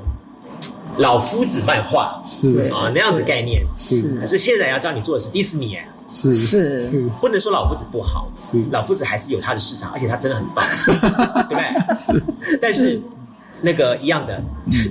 [0.98, 2.20] 老夫子漫画。
[2.24, 2.68] 是。
[2.72, 3.64] 啊，那样子概念。
[3.76, 5.76] 是，可是现在要教你做的是迪士尼，
[6.08, 6.32] 是。
[6.32, 6.78] 是。
[6.78, 8.62] 是，不能说老夫子不好，是。
[8.70, 10.64] 老夫子还是有它的市场，而且它真的很棒，
[11.48, 11.94] 对不对？
[11.94, 12.22] 是，
[12.60, 13.00] 但是
[13.62, 14.42] 那个一样的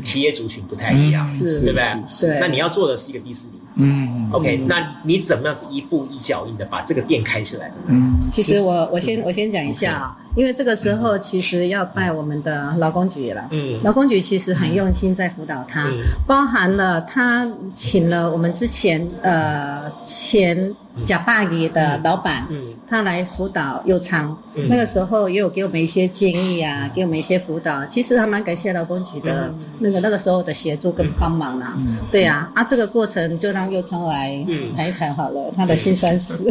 [0.03, 1.85] 体业族群不太一样，是，对不对？
[2.19, 3.59] 对，那你要做的是一个迪士尼。
[3.75, 7.73] 嗯，OK，那你怎么样子一步一脚印的把这个店开起来的？
[7.87, 13.47] 嗯，其实我我先我先讲一下啊，因为这个时候其实要拜我们的劳工局了。
[13.51, 15.89] 嗯，劳工局其实很用心在辅导他，
[16.25, 20.73] 包含了他请了我们之前呃前。
[21.03, 22.57] 假霸爷的老板，嗯。
[22.87, 24.33] 他来辅导右昌，
[24.69, 27.85] 那个时候也有给我们一些建议啊，给我们一些辅导。
[27.87, 31.77] 其实还蛮感谢劳工局的那个那个时候的协助跟帮忙啊。
[32.13, 36.43] 对啊，啊，这个过程就让右昌来谈一谈好了，他的辛酸史。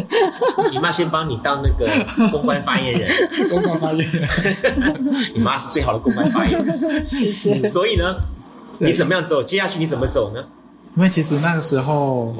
[0.70, 1.88] 你妈先帮你当那个
[2.30, 3.10] 公关发言人，
[3.48, 4.28] 公关发言人，
[5.34, 7.06] 你妈是最好的公关发言人。
[7.06, 7.66] 谢谢。
[7.66, 8.16] 所以呢，
[8.78, 9.42] 你怎么样走？
[9.42, 10.44] 接下去你怎么走呢？
[10.96, 12.34] 因为其实那个时候。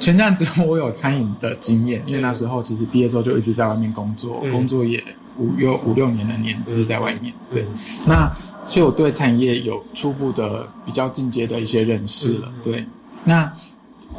[0.00, 5.00] 全站之后，我有餐饮的经验，因为那时候其实毕业之后就一直在外面工作，工作也
[5.38, 7.32] 五有五六年的年资在外面。
[7.52, 7.64] 对，
[8.04, 8.28] 那
[8.64, 12.52] 其实我对餐饮业有初步的比较进阶的一些认识了。
[12.60, 12.84] 对，
[13.22, 13.48] 那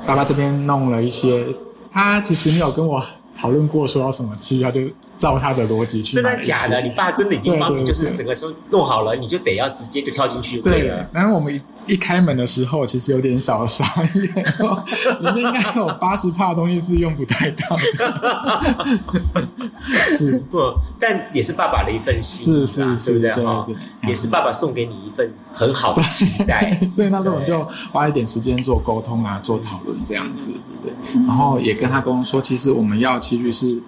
[0.05, 1.45] 爸爸这边弄了一些，
[1.91, 3.03] 他其实没有跟我
[3.35, 4.81] 讨论过说要什么，其实他就
[5.17, 6.13] 照他的逻辑去。
[6.15, 6.81] 真的假的？
[6.81, 11.07] 你爸真的已经帮你就是整个都弄好了，你就得要直接就跳进去对了。
[11.11, 11.61] 然后我们。
[11.87, 13.85] 一开门的时候，其实有点小傻
[14.15, 14.25] 眼，
[15.19, 17.83] 里面应该有 八十帕的东西是用不太到的。
[20.17, 20.57] 是， 不，
[20.99, 23.45] 但也是爸爸的一份心，是是是，对不对？
[23.45, 23.67] 哈，
[24.07, 26.75] 也是爸爸送给你一份很好的 期待。
[26.91, 27.63] 所以那时候我们就
[27.93, 30.49] 花一点时间做沟通啊，做讨论这样子。
[30.81, 30.91] 对，
[31.27, 33.79] 然后也跟他沟通说，其实我们要其实是。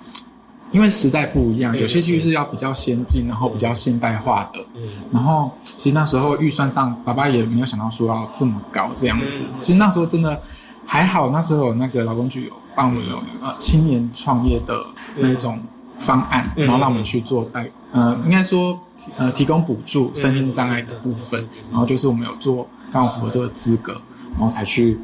[0.77, 4.63] 因因为时代不一样，有些器具是要比较先进，然后比较现代化的。
[4.75, 9.41] 嗯，然后其实那时候预算上，爸爸也没有想到说要这么高这样子。
[9.59, 10.39] 其实那时候真的
[10.85, 15.59] 还好，那时候有那个劳工局有帮我们有呃青年创业的那种
[15.97, 18.79] 方案，然后让我们去做代，呃，应该说
[19.17, 23.99] 呃提供补助身心障碍的部分，然后就是我们有做刚好符合这个资格，
[24.33, 24.95] 然后才去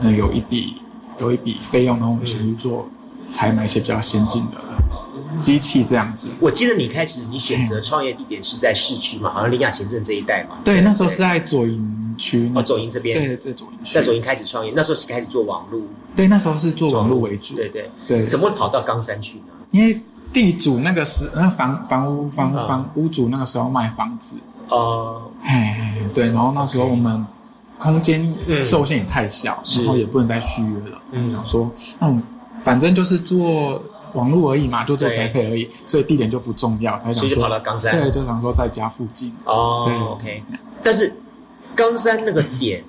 [0.00, 0.74] 嗯有一笔
[1.20, 2.84] 有一笔费用，然后我们去做
[3.28, 4.56] 采买一些比较先进的。
[5.40, 10.56] 机器这样子，我记得你开始你选择创业地点是在市区嘛，好像林雅前镇这一带嘛。
[10.64, 12.50] 对，那时候是在左营区。
[12.54, 13.18] 哦，左营这边。
[13.18, 13.94] 对，在左营区。
[13.94, 15.80] 在左营开始创业，那时候是开始做网络。
[16.16, 17.56] 对，那时候是做网络为主。
[17.56, 18.26] 对对对。
[18.26, 19.52] 怎么会跑到冈山去呢？
[19.70, 20.00] 因为
[20.32, 24.36] 地主那个时，那房房屋房房屋主那个时候卖房子。
[24.68, 25.30] 哦。
[25.42, 27.24] 哎，对，然后那时候我们
[27.78, 28.32] 空间
[28.62, 31.02] 受限也太小，然后也不能再续约了。
[31.12, 31.32] 嗯。
[31.32, 32.22] 想说，那我们
[32.60, 33.82] 反正就是做。
[34.14, 39.32] 网络而已嘛，就做宅配而已，所以地点就不重要，才想说跑到冈山，对，就想说在家附近。
[39.44, 40.42] 哦，OK。
[40.82, 41.14] 但是
[41.76, 42.82] 冈山那个点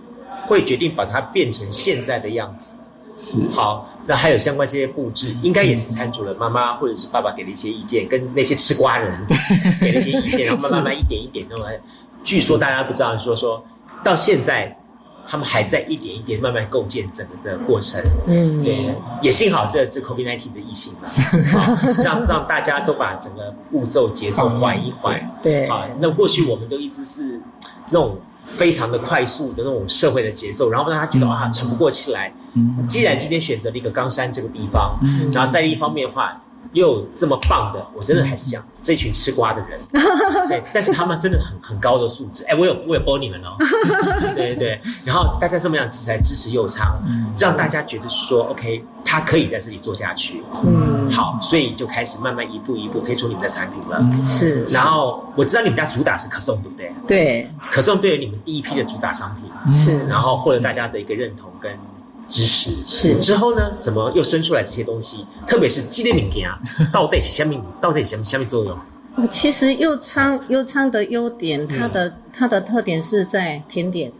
[0.48, 2.76] 会决定把它变成现在的样子。
[3.18, 3.42] 是。
[3.50, 9.26] 好，那还有相关这些布置，应该也是参主了妈妈或者是爸爸给了一些意见，跟那些吃瓜人
[9.82, 11.80] 给了一些意见，然后慢慢 慢一点一点弄来。
[12.24, 13.64] 据说大家不知道，说说
[14.04, 14.78] 到现在。
[15.28, 27.40] 他们还在一点一点慢慢构建整个的过程，嗯，对，也幸好这这 COVID nineteen 的疫情了，让让大家都把整个步骤节奏缓一缓，对，啊，那过去我们都一直是
[27.90, 28.18] 那种
[28.48, 32.32] 非常的快速的那种社会的节奏，然后让他觉得啊喘不过气来。
[32.54, 36.42] 嗯，既然今天选择了一个冈山这个地方，嗯，然后在一方面的话。
[36.74, 39.80] 又这么棒的，我真的还是讲这群吃瓜的人，
[40.48, 42.44] 对，但是他们真的很很高的素质。
[42.46, 43.56] 哎，我有我有播你们哦，
[44.36, 44.82] 对对对。
[45.04, 46.98] 然后大概这么样子才支持右仓，
[47.38, 50.44] 让大家觉得说 OK，他可以在这里做下去。
[50.66, 54.04] 嗯，好，所以就开始慢慢一步一步推出你们的产品了。
[54.24, 54.64] 是。
[54.66, 56.94] 然后我知道你们家主打是可颂，对不对？
[57.08, 61.72] 对，可颂对于你们第一批的主打商品是，然后获得大家的一个认同跟。
[62.28, 63.72] 知识是之后呢？
[63.80, 65.26] 怎么又生出来这些东西？
[65.48, 66.60] 特别是激烈敏感啊，
[66.92, 68.78] 到底是下面到底什么下面作用？
[69.30, 74.12] 其实优昌优昌的优点，它的它的特点是在甜点。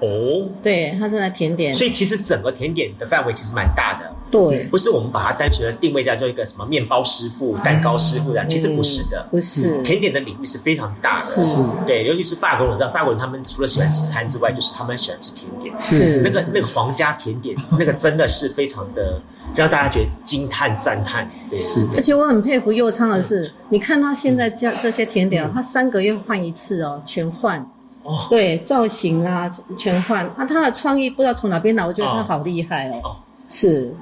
[0.00, 4.10] 哦，对，它正在甜点，所以其实整个甜点的范围其实蛮大的。
[4.30, 9.26] 对，不是我们把它单纯的定位叫做一个什么面包师傅、蛋糕师傅这样，其实不是的。
[9.30, 11.42] 不是，甜点的领域是非常大的。
[11.42, 15.74] 是，对，尤其是法国人，我知道法国人他们除了喜欢吃餐之外，就是他们喜欢吃甜点。
[15.80, 19.20] 是，那个那个皇家甜点， 那个真的是非常的
[19.56, 21.26] 让大家觉得惊叹赞叹。
[21.50, 21.84] 对，是。
[21.96, 27.68] 而且我很佩服佑昌的是，你看他现在这这些甜点，他三个月换一次哦，全换。
[28.02, 30.28] 哦，对，造型啊，全换。
[30.36, 33.00] 那他的创意不知道从哪边来，我觉得他好厉害哦。
[33.04, 33.16] 哦，
[33.48, 33.94] 是。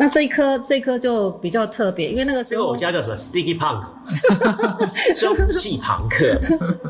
[0.00, 3.82] 那这一颗，这一颗就比较特别，因为那个时候我家叫什么 Sticky Punk，
[5.18, 6.40] 蒸汽朋克。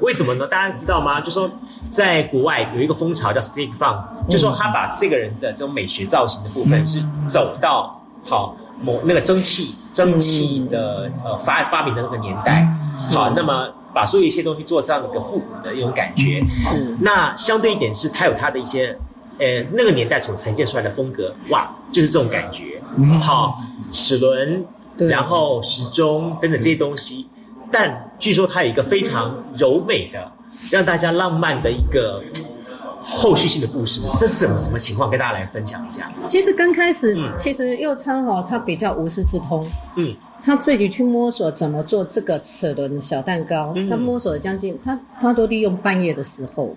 [0.03, 0.47] 为什么呢？
[0.47, 1.19] 大家知道吗？
[1.23, 1.51] 就说
[1.91, 12.69] 在国外有一个风潮叫 Sticky Punk，就说他把这个人的这种美学造型的部分是走到好某那个蒸汽蒸汽的呃发发明的那个年代。
[13.13, 13.73] 好，那么。
[13.91, 16.95] 把所有一些东西做这样的一个复古的一种感觉，是。
[17.01, 18.97] 那相对一点是，它有它的一些，
[19.39, 22.81] 呃，那个年代所呈现出来的风格，哇，就是这种感觉。
[23.21, 23.59] 好，
[23.91, 24.65] 齿轮，
[24.99, 27.27] 然后时钟等等这些东西，
[27.73, 30.31] 但据说它有一个非常柔美的，
[30.71, 32.23] 让大家浪漫的一个
[33.03, 35.09] 后续性的故事，这是什么什么情况？
[35.11, 36.13] 跟大家来分享一下。
[36.29, 39.67] 其实刚开始，其实右昌哦，他比较无师自通，
[39.97, 40.15] 嗯。
[40.45, 46.75] 他自己去摸索怎么做这个齿轮小蛋糕，他摸索了将近，他他都利用半夜的时候，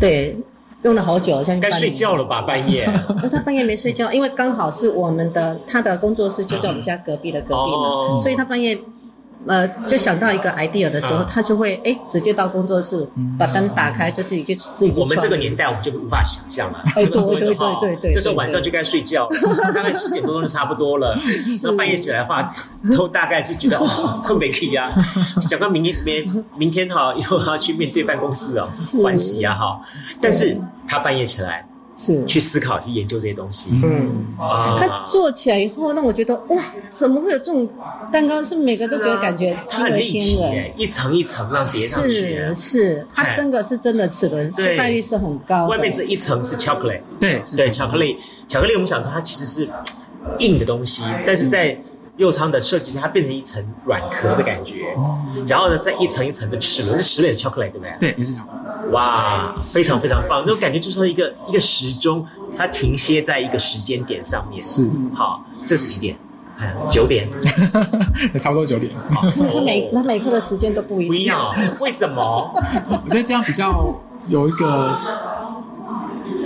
[0.00, 0.36] 对，
[0.82, 2.42] 用了好久，像该睡觉了吧？
[2.42, 2.86] 半夜？
[3.22, 8.78] 那他半夜没睡觉，因为刚好是我们的他的工作室就在我们家隔壁的隔壁嘛，所以他半夜。
[9.46, 13.06] 呃，就想到一个 idea 的时候，他就会哎，直接到工作室
[13.38, 14.92] 把灯打开，就自己就自己。
[14.96, 16.80] 我们这个年代，我们就无法想象了。
[16.96, 17.06] 哎，对
[17.40, 19.28] 对对对对，这时候晚上就该睡觉，
[19.74, 21.14] 大概十点多钟就差不多了。
[21.62, 22.52] 那半夜起来的话，
[22.96, 24.90] 都大概是觉得哦， 困没可以啊，
[25.42, 28.68] 想到明天明明天哈又要去面对办公室哦，
[29.02, 29.80] 欢喜啊哈。
[30.20, 31.66] 但是他半夜起来。
[31.96, 33.70] 是去思考、去研究这些东西。
[33.82, 37.68] 嗯，他做起来以后，那我觉得哇，怎么会有这种
[38.12, 38.42] 蛋糕？
[38.42, 40.38] 是每个都觉得感觉很立体，
[40.76, 42.10] 一层一层让叠上去。
[42.10, 45.66] 是是，它真的是真的齿轮失败率是很高。
[45.66, 48.16] 外面这一层是巧克力，对对，巧克力，
[48.48, 49.68] 巧克力我们想到它其实是
[50.38, 51.78] 硬的东西，但是在。
[52.16, 54.96] 右仓的设计，它变成一层软壳的感觉，
[55.46, 57.96] 然后呢，再一层一层的齿轮，这齿轮的巧克力，对不对？
[57.98, 58.92] 对，也是巧克力。
[58.92, 64.62] 哇，非常非常棒，那种感觉就是一个一个时钟，它停歇在一个时间点上面。
[64.62, 66.16] 是，好，这是几点？
[66.88, 67.28] 九点，
[68.38, 68.92] 差不多九点。
[69.10, 72.54] 他每他每刻的时间都不一样不一样，为什么？
[73.04, 73.92] 我觉得这样比较
[74.28, 74.96] 有一个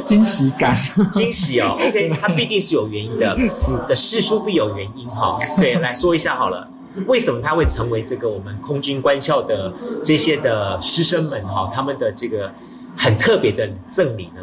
[0.08, 0.74] 惊喜感。
[1.12, 5.38] 惊喜哦，OK，它必定是有原因的， 是的，事出必有原因哈。
[5.60, 6.66] 对，来说一下好了，
[7.06, 12.50] 为什么他会成为这个我们空军官校的这些的师生们哈，他们的这个
[12.96, 14.40] 很特别的赠礼呢？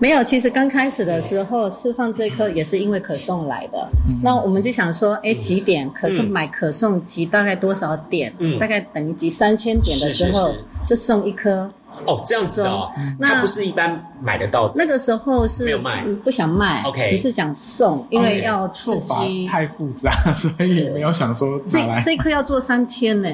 [0.00, 3.88] 没有，其实刚开始的时候释放这颗也是因为可颂来的。
[4.22, 8.32] 那我们就想说，哎，几点可是买可颂集大概多少点？
[8.60, 10.54] 大概等于集三千点的时候
[10.86, 11.70] 就送一颗。
[12.06, 14.74] 哦，这样子哦，那不是一般买得到的。
[14.76, 15.76] 那个时候是
[16.22, 19.46] 不想卖，OK，只是想送，因为要刺激。
[19.46, 23.28] 太复杂，所以没有想说这这颗要做三天呢。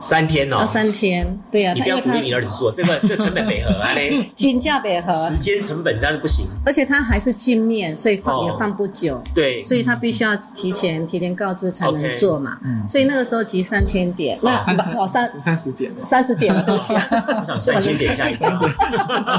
[0.00, 1.72] 三天哦，三天，对呀。
[1.74, 4.28] 你不要鼓励你儿子做这个， 这成本没合啊嘞。
[4.36, 6.46] 金价没合，时间成本但是不行。
[6.66, 9.22] 而且它还是镜面，所以放也放不久。
[9.34, 12.58] 对，所以他必须要提前提前告知才能做嘛。
[12.64, 12.86] 嗯。
[12.88, 14.58] 所以那个时候集三千点，那
[14.98, 16.94] 哦三三十点，三十点了，对不起。
[17.40, 18.60] 我想三千点下一张。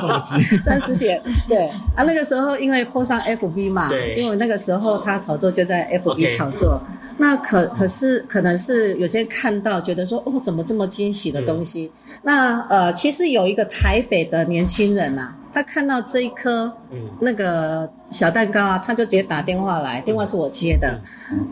[0.01, 0.36] 怎么集？
[0.64, 2.03] 三十点，对啊。
[2.03, 6.82] 那个时候因为破上 FB 嘛，对，因为那个时候他炒作就在 FB 炒作。
[7.18, 11.91] 那可可是可能是有些人看到觉得说哦怎么这么惊喜的东西？
[12.21, 16.71] 那呃其实有一个台北的年轻人呐，他看到这一颗
[17.19, 21.01] 那个小蛋糕啊，他就直接打电话来，电话是我接的，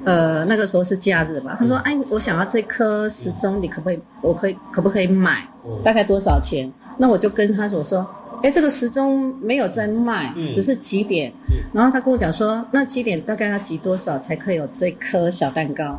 [0.05, 5.45] 呃那个时候是假日嘛，他说哎我想要这颗时钟，你可不可以我可以可不可以买？
[5.83, 6.71] 大概多少钱？
[6.97, 8.07] 那我就跟他所说。
[8.43, 11.31] 哎，这个时钟没有在卖，只是几点。
[11.71, 15.97] 然后他跟我讲说，那几点大概要集多少才可以有这颗小蛋糕？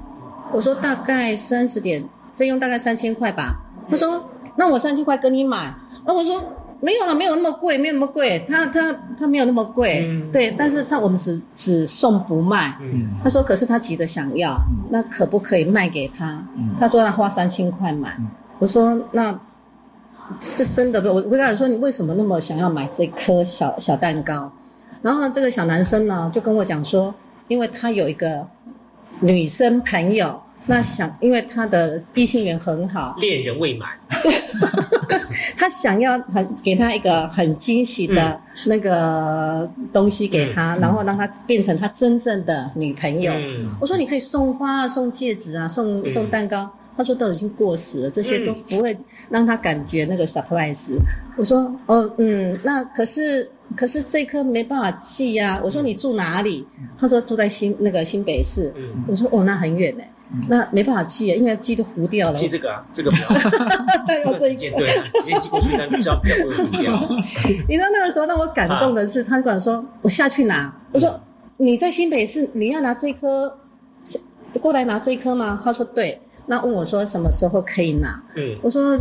[0.52, 2.04] 我说大概三十点，
[2.34, 3.56] 费用大概三千块吧。
[3.88, 4.22] 他说，
[4.56, 5.74] 那我三千块跟你买。
[6.04, 6.42] 那我说
[6.80, 8.44] 没有了，没有那么贵，没有那么贵。
[8.48, 10.54] 他他他没有那么贵，对。
[10.58, 12.76] 但是他我们只只送不卖。
[13.22, 14.60] 他说，可是他急着想要，
[14.90, 16.44] 那可不可以卖给他？
[16.78, 18.16] 他说他花三千块买。
[18.58, 19.38] 我说那。
[20.40, 21.08] 是真的不？
[21.08, 24.50] 我我跟他说，你为什么那么想要买这颗小小蛋糕？
[25.02, 27.14] 然后这个小男生呢，就跟我讲说，
[27.46, 28.42] 因为他有一个
[29.20, 33.90] 女生朋友，那想因为他的异性缘很好，恋人未满，
[35.56, 43.32] 他想要很给他一个很惊喜的那个东西给他，然后让他变成他真正的女朋友。
[43.80, 46.70] 我说你可以送花啊、送戒指啊，送送蛋糕。
[46.96, 48.96] 他说都已经过时了，这些都不会
[49.28, 50.96] 让他感觉那个 surprise。
[51.36, 55.60] 我说哦嗯，那可是可是这颗没办法寄呀。
[55.64, 56.64] 我说你住哪里？
[56.96, 58.72] 他说住在新那个新北市。
[59.08, 60.04] 我说哦那很远呢，
[60.48, 62.36] 那没办法寄啊，因为寄都糊掉了。
[62.36, 63.16] 寄这个啊，这个不
[64.24, 64.86] 要， 要这一件对，
[65.20, 66.92] 直接寄过去，那比较比较不会糊掉。
[67.68, 70.74] 你知道那个时候让我感动的是，他跟我说我下去拿。
[70.92, 71.20] 我说
[71.56, 73.56] 你在新北市，你要拿这颗，
[74.60, 75.60] 过来拿这一颗吗？
[75.64, 76.20] 他说对。
[76.46, 78.22] 那问我说什么时候可以拿？
[78.36, 78.98] 嗯，我说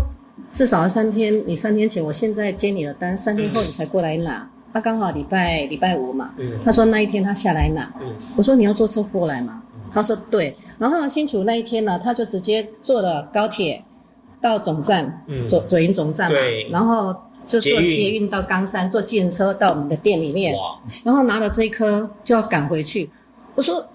[0.52, 1.44] 至少要三天。
[1.46, 4.48] 你三天前，我现在接你的单，三天后你才过来拿。
[4.72, 6.32] 他刚好礼拜礼拜五嘛。
[6.38, 7.92] 嗯，他说那一天他下来拿。
[8.02, 9.63] 嗯，我说你要坐车过来嘛？
[9.94, 10.56] 他说对。
[10.80, 13.84] 然后星期五那一天呢，他就直接坐了高铁
[14.42, 16.38] 到总站，左左营总站嘛。
[16.38, 16.70] 对。
[16.70, 17.16] 然后
[17.48, 20.56] 就坐捷运到冈山，坐计程车到我们的店里面。
[20.56, 20.80] 哇。
[21.04, 23.10] 然后拿了这一颗就要赶回去。
[23.56, 23.86] 我说，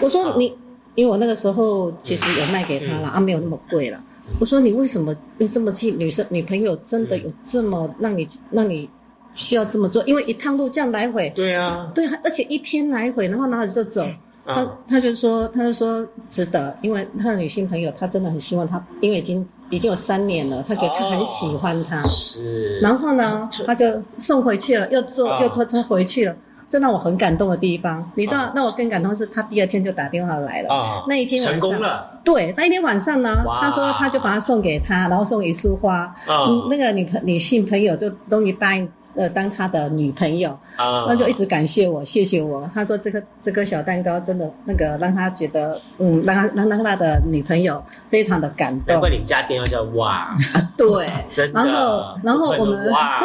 [0.00, 0.54] 我说你。
[0.94, 3.98] 因为我那个时候其实有卖给他了啊，没有那么贵了。
[4.38, 5.98] 我说你为什么又这么近？
[5.98, 8.86] 女生女朋友真的有这么让你让你
[9.34, 10.04] 需要这么做？
[10.04, 14.06] 因为一趟路这样来回，对啊，对，而且一天来回，然后拿着就走。
[14.44, 22.02] 他他就说他就说值得，因为他的女性朋友他真的很希望他，因为已经已经有三年了，他觉得他很喜欢他。
[22.06, 22.78] 是。
[22.80, 23.86] 然后呢，他就
[24.18, 26.34] 送回去了，又坐又拖车回去了。
[26.68, 28.50] 这让我很感动的地方，你知道？
[28.54, 30.74] 那我更感动是他第二天就打电话来了。
[30.74, 36.04] 啊，那一天晚上，对，那一天晚上呢，他说他就把它送给他，然后送一束花。
[36.26, 38.90] 啊，那个女朋女性朋友就终于答应。
[39.14, 42.68] 呃，当他的女朋友，那就一直感谢我，谢谢我。
[42.72, 48.94] 他说这个这个小蛋糕真的那个让他觉得，嗯，让他让让他的女朋友非常的感动。
[48.94, 50.34] 难怪你们家店要叫哇，
[50.76, 51.62] 对， 真的。
[51.62, 53.22] 然后然后我们哇，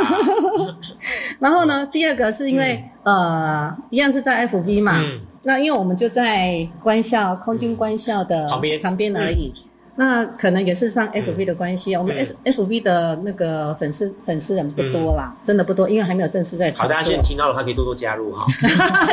[1.40, 5.00] 然后呢，第二个是因为呃，一样是在 FB 嘛，
[5.44, 8.82] 那因为我们就在官校空军官校的旁边。
[8.82, 9.54] 旁边而已。
[10.00, 16.72] 那可能也是上 FB 的关系啊，我们 S FB 的那个粉丝粉丝人不多啦，真的不多，因为还没有正式在。
[16.78, 18.46] 好，大家现在听到的话可以多多加入哈。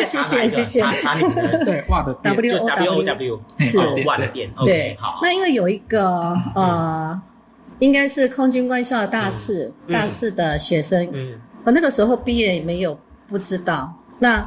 [0.04, 0.80] 谢 谢谢谢。
[0.82, 4.50] 查查你的对袜的 W O W 是袜的店。
[4.56, 5.20] OK 好。
[5.22, 7.18] 那因为有一个呃，
[7.78, 14.46] 应该是空军官校的大四大四的学生，嗯，我那个时候毕业没有不知道那。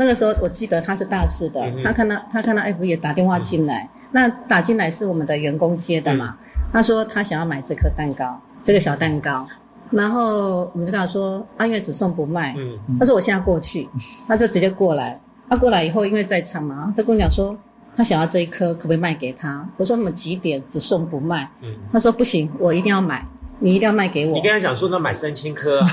[0.00, 6.36] 那个时候我记得他是大四的，他看到他看到 F 也打电话进来，那打进来是我们的员工接的嘛？
[6.72, 9.46] 他说他想要买这颗蛋糕，这个小蛋糕，
[9.90, 12.54] 然后我们就跟他说啊，因为只送不卖。
[12.98, 13.88] 他说我现在过去，
[14.26, 15.18] 他就直接过来。
[15.48, 17.56] 他过来以后，因为在场嘛，他跟我讲说
[17.96, 19.66] 他想要这一颗，可不可以卖给他？
[19.78, 21.48] 我说我们几点只送不卖？
[21.90, 23.26] 他说不行，我一定要买。
[23.60, 24.32] 你一定要卖给我。
[24.32, 25.80] 你跟他讲说，那买三千颗。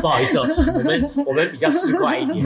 [0.00, 2.44] 不好意思哦，我们我们比较市侩一点。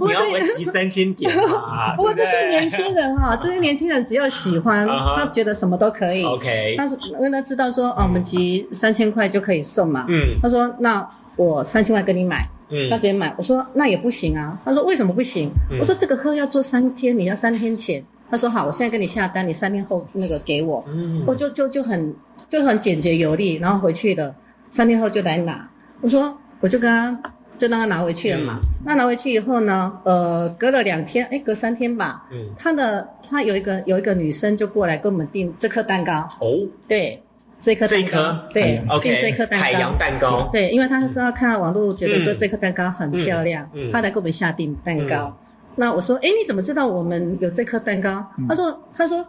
[0.00, 1.94] 你要我们集三千点嘛？
[1.96, 6.24] 不过这些年轻人哈，这些年轻人只要喜欢，他觉得什么都可以。
[6.24, 6.74] OK。
[6.76, 10.06] 他说，因为他知道说，哦，我们集三千块就可以送嘛。
[10.08, 10.34] 嗯。
[10.42, 12.46] 他说，那我三千块跟你买。
[12.68, 12.88] 嗯。
[12.90, 13.34] 他直接买。
[13.38, 14.58] 我说，那也不行啊。
[14.64, 15.50] 他说，为什么不行？
[15.78, 18.04] 我说，这个课要做三天，你要三天前。
[18.30, 20.84] 他说好，我现在跟你下单，你三天后那个给我，
[21.26, 22.14] 我就就就很
[22.48, 24.34] 就很简洁有力，然后回去的
[24.70, 25.68] 三天后就来拿。
[26.00, 28.60] 我说我就跟他就让他拿回去了嘛。
[28.84, 32.24] 那拿回去以后呢，呃，隔了两天，哎，隔三天吧，
[32.56, 36.28] 他的他有一个有一个女生就过来跟我们订这颗蛋糕。
[36.40, 37.20] 哦，对，
[37.60, 45.36] 这颗这一颗，对，OK，这颗蛋糕，海洋蛋糕，对，因为他知道看到网络觉得说这颗蛋糕很漂亮，他来给我们下订蛋糕。
[45.80, 48.22] 那我说，哎，你怎么知道我们有这颗蛋糕？
[48.46, 49.26] 他说，他说，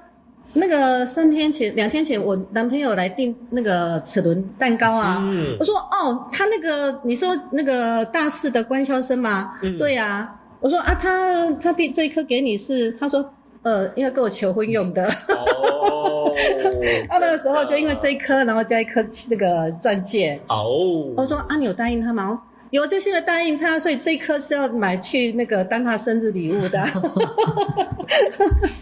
[0.52, 5.24] 那个三天前、两天前，我男朋友来订那个齿轮蛋糕啊。
[5.58, 9.54] 我说，哦，他那个你说那个大四的官校生吗？
[9.80, 10.30] 对呀。
[10.60, 13.26] 我说啊，他他订这一颗给你是，他说，
[13.62, 15.08] 呃，因为跟我求婚用的。
[15.30, 16.36] 哦。
[17.08, 20.38] 他那个时候就因为这一颗，然后加一颗那个钻戒。
[20.50, 21.14] 哦。
[21.16, 22.42] 我说啊，你有答应他吗？
[22.72, 26.84] 有，就是因为答应他，所以这一颗是要买去那个当他生日礼物的。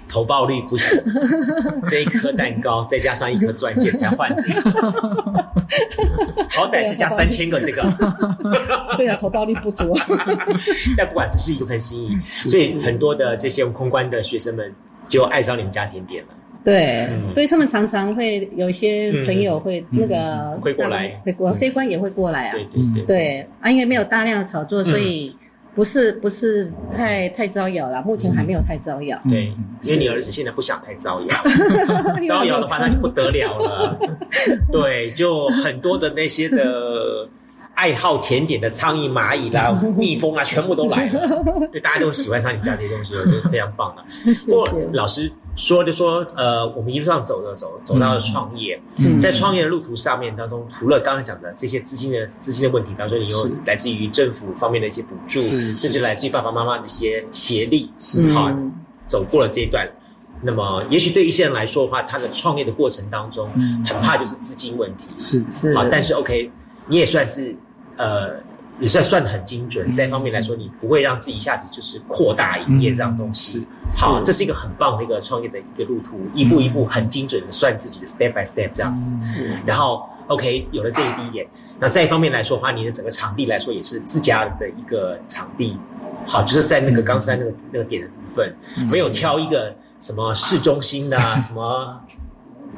[0.08, 1.00] 投报率不行，
[1.90, 4.72] 这一颗蛋糕再加上一颗钻戒才换这个，
[6.50, 7.82] 好歹再加三千个这个。
[8.98, 9.96] 对啊，投报率不足。
[10.98, 14.74] 但不管只是一份心意，所以很多的这些空关的学生们
[15.08, 16.30] 就爱上你们家甜点了。
[16.64, 22.54] 对，所以他们常常会有一些朋友会那个会过来，会过飞官也会过来啊。
[22.54, 25.36] 对对对，对啊，因为没有大量的炒作，所以
[25.74, 28.02] 不是不是太太招摇了。
[28.04, 29.20] 目前还没有太招摇。
[29.30, 29.46] 对，
[29.84, 31.28] 因为你儿子现在不想太招摇，
[32.28, 34.00] 招摇的话那就不得了了。
[34.72, 37.28] 对，就很多的那些的。
[37.76, 41.70] 爱好甜点的苍蝇、蚂蚁啦、蜜蜂啊，全部都来了。
[41.72, 44.04] 对，大家都喜欢上你家这些东西，我觉得非常棒了。
[44.48, 48.82] 不过老师说，就说呃，我们一路上走着走，走到了创业。
[49.20, 57.92] 在创业的路途上面当中，除了刚才讲的这些资金的资金的问题，比方说你有来自于政府方面的一些补助，甚至来自于爸爸妈妈的一些协力，
[58.34, 58.50] 好
[59.08, 59.86] 走过了这一段。
[60.42, 63.50] 那么，也许对一些人来说的话，他的创业的过程当中，
[63.86, 65.06] 很怕就是资金问题。
[65.18, 66.50] 是是啊，但是 OK，
[66.88, 67.56] 你也算是。
[67.98, 68.38] 呃，
[68.80, 73.68] 也算算的很精准，在方面来说，你不会让自己一下子就是扩大营业这样东西。
[73.98, 79.10] 好，这是一个很棒的一个创业的一个路途，一步一步很精准的算自己的 step by step 这样子。
[79.26, 81.46] 是，然后 OK 有了这一第一点，
[81.80, 85.78] 那再一方面来说的话，你的整个场地来说也是自家的一个场地。
[86.26, 88.56] 好，就是在那个冈山那个那个点的部分，
[88.92, 92.00] 没有挑一个什么市中心的 什么。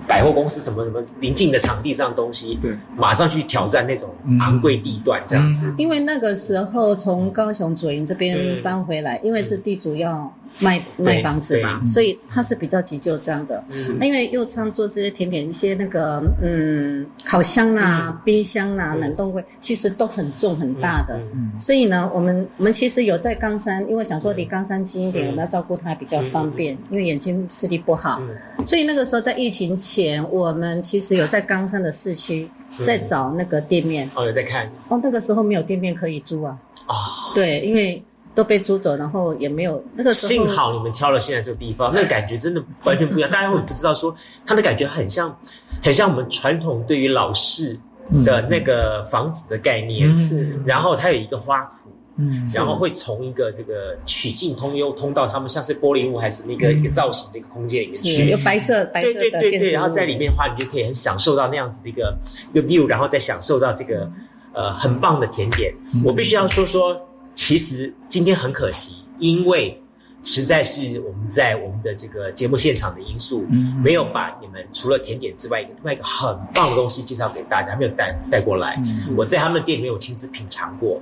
[0.07, 5.73] 百货公司什么什么临近的场地这样东西，对，马上去挑战那种昂贵地段这样子。
[5.77, 10.33] 因为那个时候从高雄左营这边搬回来，因为是地主要。
[10.59, 13.63] 卖卖房子嘛，所以他是比较急救这样的。
[13.97, 21.17] 那因为右仓做这些甜点，一些那个嗯烤箱啊、冰箱啊、冷冻柜，其实都很重很大的。
[21.57, 26.77] 所以呢，我们我们其实有在冈山，因为想说离冈山近一点，我们要照顾他比较方便。
[26.89, 28.21] 因为眼睛视力不好，
[28.65, 32.47] 所以那个时候在疫情前，我们其实有在冈山的市区
[32.85, 34.09] 在找那个店面。
[34.15, 34.71] 哦，有在看。
[34.87, 36.57] 哦，那个时候没有店面可以租啊。
[36.87, 36.95] 哦。
[37.35, 38.01] 对，因为。
[38.33, 40.29] 都被租走，然后也没有那个时候。
[40.31, 43.27] 幸好你们挑了现在这个地方，那个感觉真的完全不一样。
[43.29, 44.15] 大家会不知道说，
[44.45, 45.37] 它的感觉很像，
[45.83, 47.77] 很像我们传统对于老式
[48.23, 50.17] 的那个房子的概念。
[50.17, 50.57] 是。
[50.65, 51.80] 然后它有一个花圃，
[52.21, 58.29] 嗯，然后会从一个这个曲径通幽通到他们像是玻璃屋还是那个一个造型的一个空间里面去。
[58.29, 62.17] 有白色白色的对对对对，然后在里面的话，你就可以很享受到那样子的一个
[62.53, 64.11] 一个 view，然后再享受到这个
[64.53, 65.73] 呃很棒的甜点。
[66.05, 66.99] 我必须要说说。
[67.33, 69.81] 其实今天很可惜，因为
[70.21, 73.45] 实在是我们在我们的这个节目现场的因素，
[73.81, 78.77] 没有把你们除了甜点之外，另外一个很棒的东西介绍给大家，没有带带过来。
[79.15, 81.01] 我在他们店里面有亲自品尝过，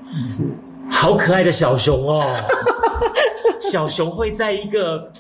[0.92, 2.24] 好可爱的小熊哦！
[3.60, 5.12] 小熊会在一个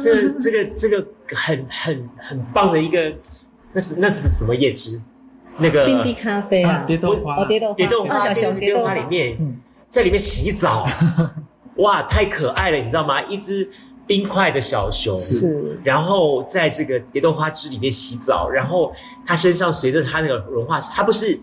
[0.00, 3.12] 这这个这个很很很棒的一个，
[3.72, 5.00] 那是那是什么叶汁？
[5.58, 9.36] 那个冰滴咖啡啊，蝶豆花，蝶豆蝶豆花，小熊蝶豆花里面，
[9.90, 10.86] 在里面洗澡，
[11.76, 13.20] 哇，太可爱了，你知道吗？
[13.22, 13.68] 一只
[14.06, 18.92] 冰块的小熊，是，然后在这个蝶豆花汁里面洗澡，然后
[19.26, 21.38] 它身上随着它那个融化，它不是。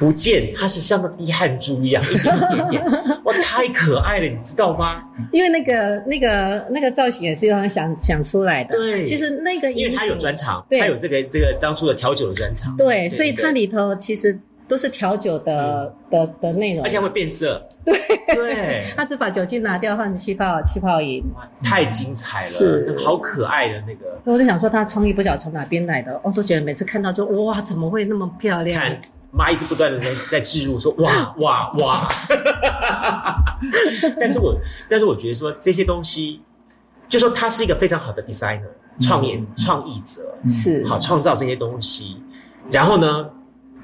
[0.00, 2.84] 不见，它是像个滴汗珠一样，一点一点点，
[3.24, 5.04] 哇，太可爱了，你知道吗？
[5.30, 8.74] 因为那个那个那个造型也是他想想出来的。
[8.74, 12.74] 对，其实那个因为他有专长，他有这个这个当初的调酒的专长。
[12.78, 17.62] 对，所以它里头其实都是调酒的的的内容，而且会变色。
[17.84, 17.94] 对
[18.34, 21.22] 对， 他只把酒精拿掉，换气泡气泡饮。
[21.36, 24.18] 哇，太精彩了，是好可爱的那个。
[24.24, 28.82] 我在想说，他创意不晓得从哪边来的，我都觉得每次看到就哇，怎么会那么漂亮？
[29.30, 32.08] 妈一直不断的在在置入说哇哇哇，
[34.18, 34.58] 但是我
[34.88, 36.40] 但是我觉得说这些东西，
[37.08, 38.62] 就说他是一个非常好的 designer
[39.00, 40.84] 创业创意者是。
[40.86, 42.20] 好创造这些东西，
[42.70, 43.30] 然后呢，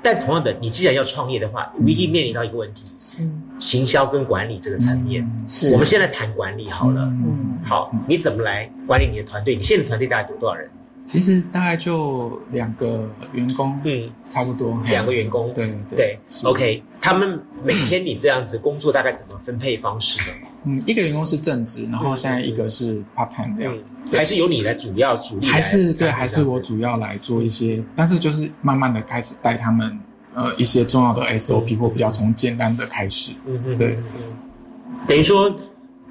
[0.03, 2.85] 但同样的，你既然要创业的话，一定面临到一个问题，
[3.19, 5.73] 嗯，行销跟管理这个层面，是。
[5.73, 9.55] 我们现在谈管理好了，嗯，好，你怎么来管理你的团队？
[9.55, 10.69] 你现在团队大概有多少人？
[11.07, 20.37] 其实大概就两个员工，嗯，差不多两个员工，对对，OK，他们每天你这样子工作大概怎么分配方式呢？
[20.65, 25.47] 嗯，一个员工是正职，然后现在一个是 part time 这样子，还是由你来主要主力？
[25.47, 29.97] 还是对，还是我主要来做一些，但是就是慢慢的开始带他们，
[30.35, 33.97] 呃，一些重要的 SOP 或比较从简单的开始，嗯嗯，对，
[35.07, 35.57] 等于说。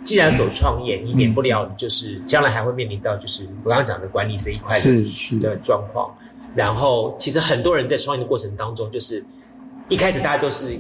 [0.06, 6.10] 既然走创业，你免不了就是将来还会面临到就是我刚刚讲的管理这一块的的状况。
[6.56, 9.22] 然后，其实很多人在创业的过程当中，就是
[9.90, 10.80] 一开始大家都是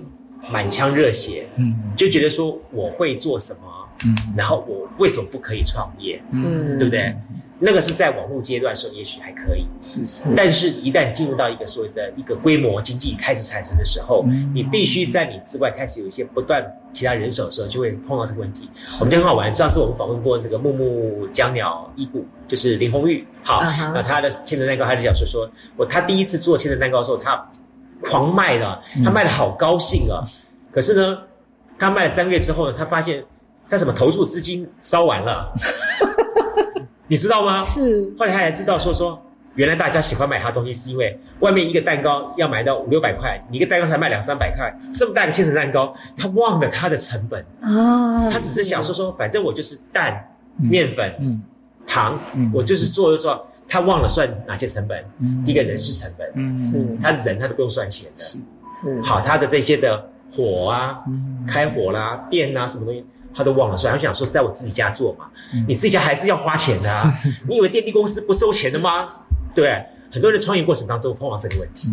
[0.50, 3.68] 满腔热血，嗯，就觉得说我会做什么，
[4.04, 7.16] 嗯，然后我为什么不可以创业，嗯，对不对？
[7.58, 10.26] 那个是在网络阶段的时候，也许还可以，是是。
[10.36, 18.70] 但是，一旦进入到一个所谓的一个规模经济开始产生的时候，你必须在你之外开始有一些不断其他人手的时候，就会碰到这个问题。
[19.00, 23.26] 我们就很好玩，上次我们访问过那个木木江鸟一股，就是林红玉。
[23.42, 23.62] 好，
[23.94, 27.42] 那他的千层蛋糕，他就讲说，说我他第一次做千层蛋糕的时候，他
[28.02, 30.28] 狂卖了，他卖的好高兴啊。
[30.74, 31.20] 可是呢，
[31.80, 33.24] 他卖了三个月之后呢，他发现
[33.70, 35.54] 他什么投入资金烧完了。
[37.08, 37.62] 你知道吗？
[37.62, 38.12] 是。
[38.18, 39.22] 后来他才知道，说说
[39.54, 48.32] 原来大家喜欢买他东西，是因为外面一个蛋糕要买到五六百块，你一个蛋糕才卖两三百块，这么大个千层蛋糕，他忘了他的成本啊。
[48.32, 51.42] 他只是想说说，反正我就是蛋、面粉、
[51.86, 52.20] 糖，
[52.52, 55.06] 我就是做就做，他忘了算哪些成本。
[55.46, 58.24] 第一个人事成本，是他人他都不用算钱的。
[58.24, 58.40] 是
[58.82, 59.02] 是。
[59.04, 61.04] 好，他的这些的火啊，
[61.48, 63.06] 开火啦、电啊，什么东西。
[63.36, 65.26] 他都忘了，所以他想说，在我自己家做嘛，
[65.68, 67.14] 你自己家还是要花钱的啊！
[67.48, 69.10] 你以为电力公司不收钱的吗？
[69.54, 71.90] 对，很多人创业过程当中都碰到这个问题，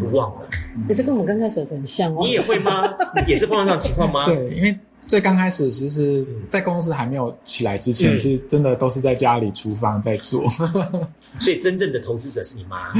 [0.00, 0.48] 都忘了。
[0.88, 2.20] 哎，这跟我们刚开始很像哦。
[2.22, 2.82] 你也会吗？
[3.26, 4.24] 也是碰到这种情况吗？
[4.26, 10.42] 对，因为最刚开始，其实，在公司还没有起来之前，其实真的都是在家里厨房在做。
[11.38, 12.92] 所以，真正的投资者是你妈，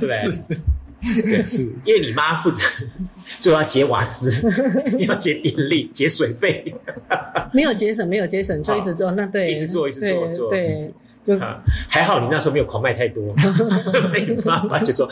[0.00, 0.08] 对。
[0.08, 0.58] 对，
[1.44, 1.62] 是。
[1.84, 2.64] 因为你妈负责
[3.40, 4.32] 就要结瓦斯，
[5.06, 6.74] 要结电力、结水费，
[7.52, 10.78] 没有节省，没有节省，就一直做，那对，一直做，一直做，做，对，
[11.26, 11.38] 就
[11.88, 13.34] 还好你那时候没有狂卖太多，
[14.44, 15.08] 妈妈就说，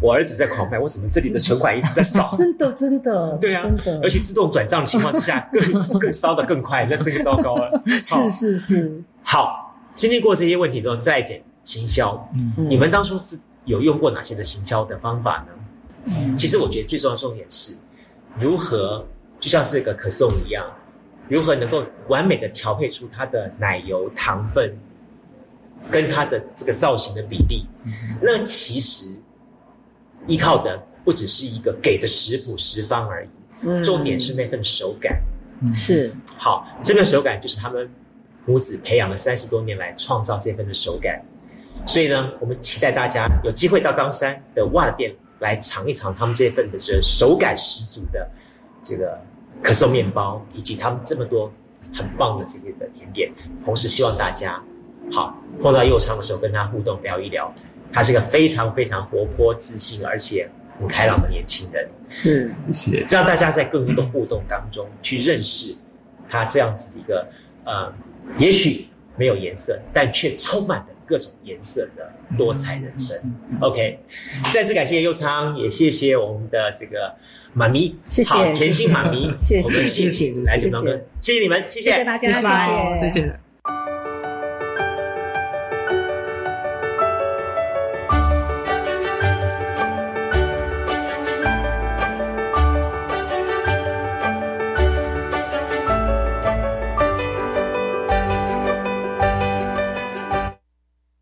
[0.00, 2.28] 我儿子在狂卖，为什么这里的存款一直在少？
[2.36, 7.82] 真的，真的，对啊，真的，而且自动转账的情况之下，更更烧的更快，那这个糟糕了。
[8.02, 13.38] 是是是，好，经历过这些问题之后，再减行销，你们当初是。
[13.64, 16.36] 有用过哪些的行销的方法呢？
[16.36, 17.72] 其实我觉得最重要的重点是，
[18.38, 19.06] 如何
[19.40, 20.64] 就像这个可颂一样，
[21.28, 24.76] 如何能够完美的调配出它的奶油糖分
[25.90, 27.66] 跟它的这个造型的比例。
[28.20, 29.06] 那其实
[30.26, 35.22] 依靠的不只是一个给的食谱食方而已，重点是那份手感。
[35.74, 37.90] 是好，这份手感就是他们
[38.44, 41.24] 母子培养了三十多年来创造这份的手感。
[41.86, 48.28] 所以呢，我们期待大家有机会到冈山的袜店来尝一尝他们这份的这手感十足的
[48.82, 49.18] 这个
[49.62, 51.52] 可颂面包，以及他们这么多
[51.92, 53.30] 很棒的这些的甜点。
[53.64, 54.62] 同时，希望大家
[55.12, 57.52] 好碰到右昌的时候跟他互动聊一聊。
[57.92, 61.88] 他是个非常非常活泼、自信而且很开朗的年轻人。
[62.08, 63.06] 是，谢谢。
[63.08, 65.76] 让大家在更多的互动当中去认识
[66.28, 67.28] 他这样子一个
[67.64, 67.92] 呃，
[68.38, 70.93] 也许没有颜色，但却充满的。
[71.06, 73.16] 各种颜色的多彩人生
[73.60, 73.98] ，OK，
[74.52, 77.14] 再次感谢佑昌，也谢谢我们的这个
[77.52, 78.52] 妈咪，谢谢。
[78.54, 82.04] 甜心妈咪，谢谢，谢谢来节目当中，谢谢你们，谢谢。
[82.04, 83.43] 大家，谢谢。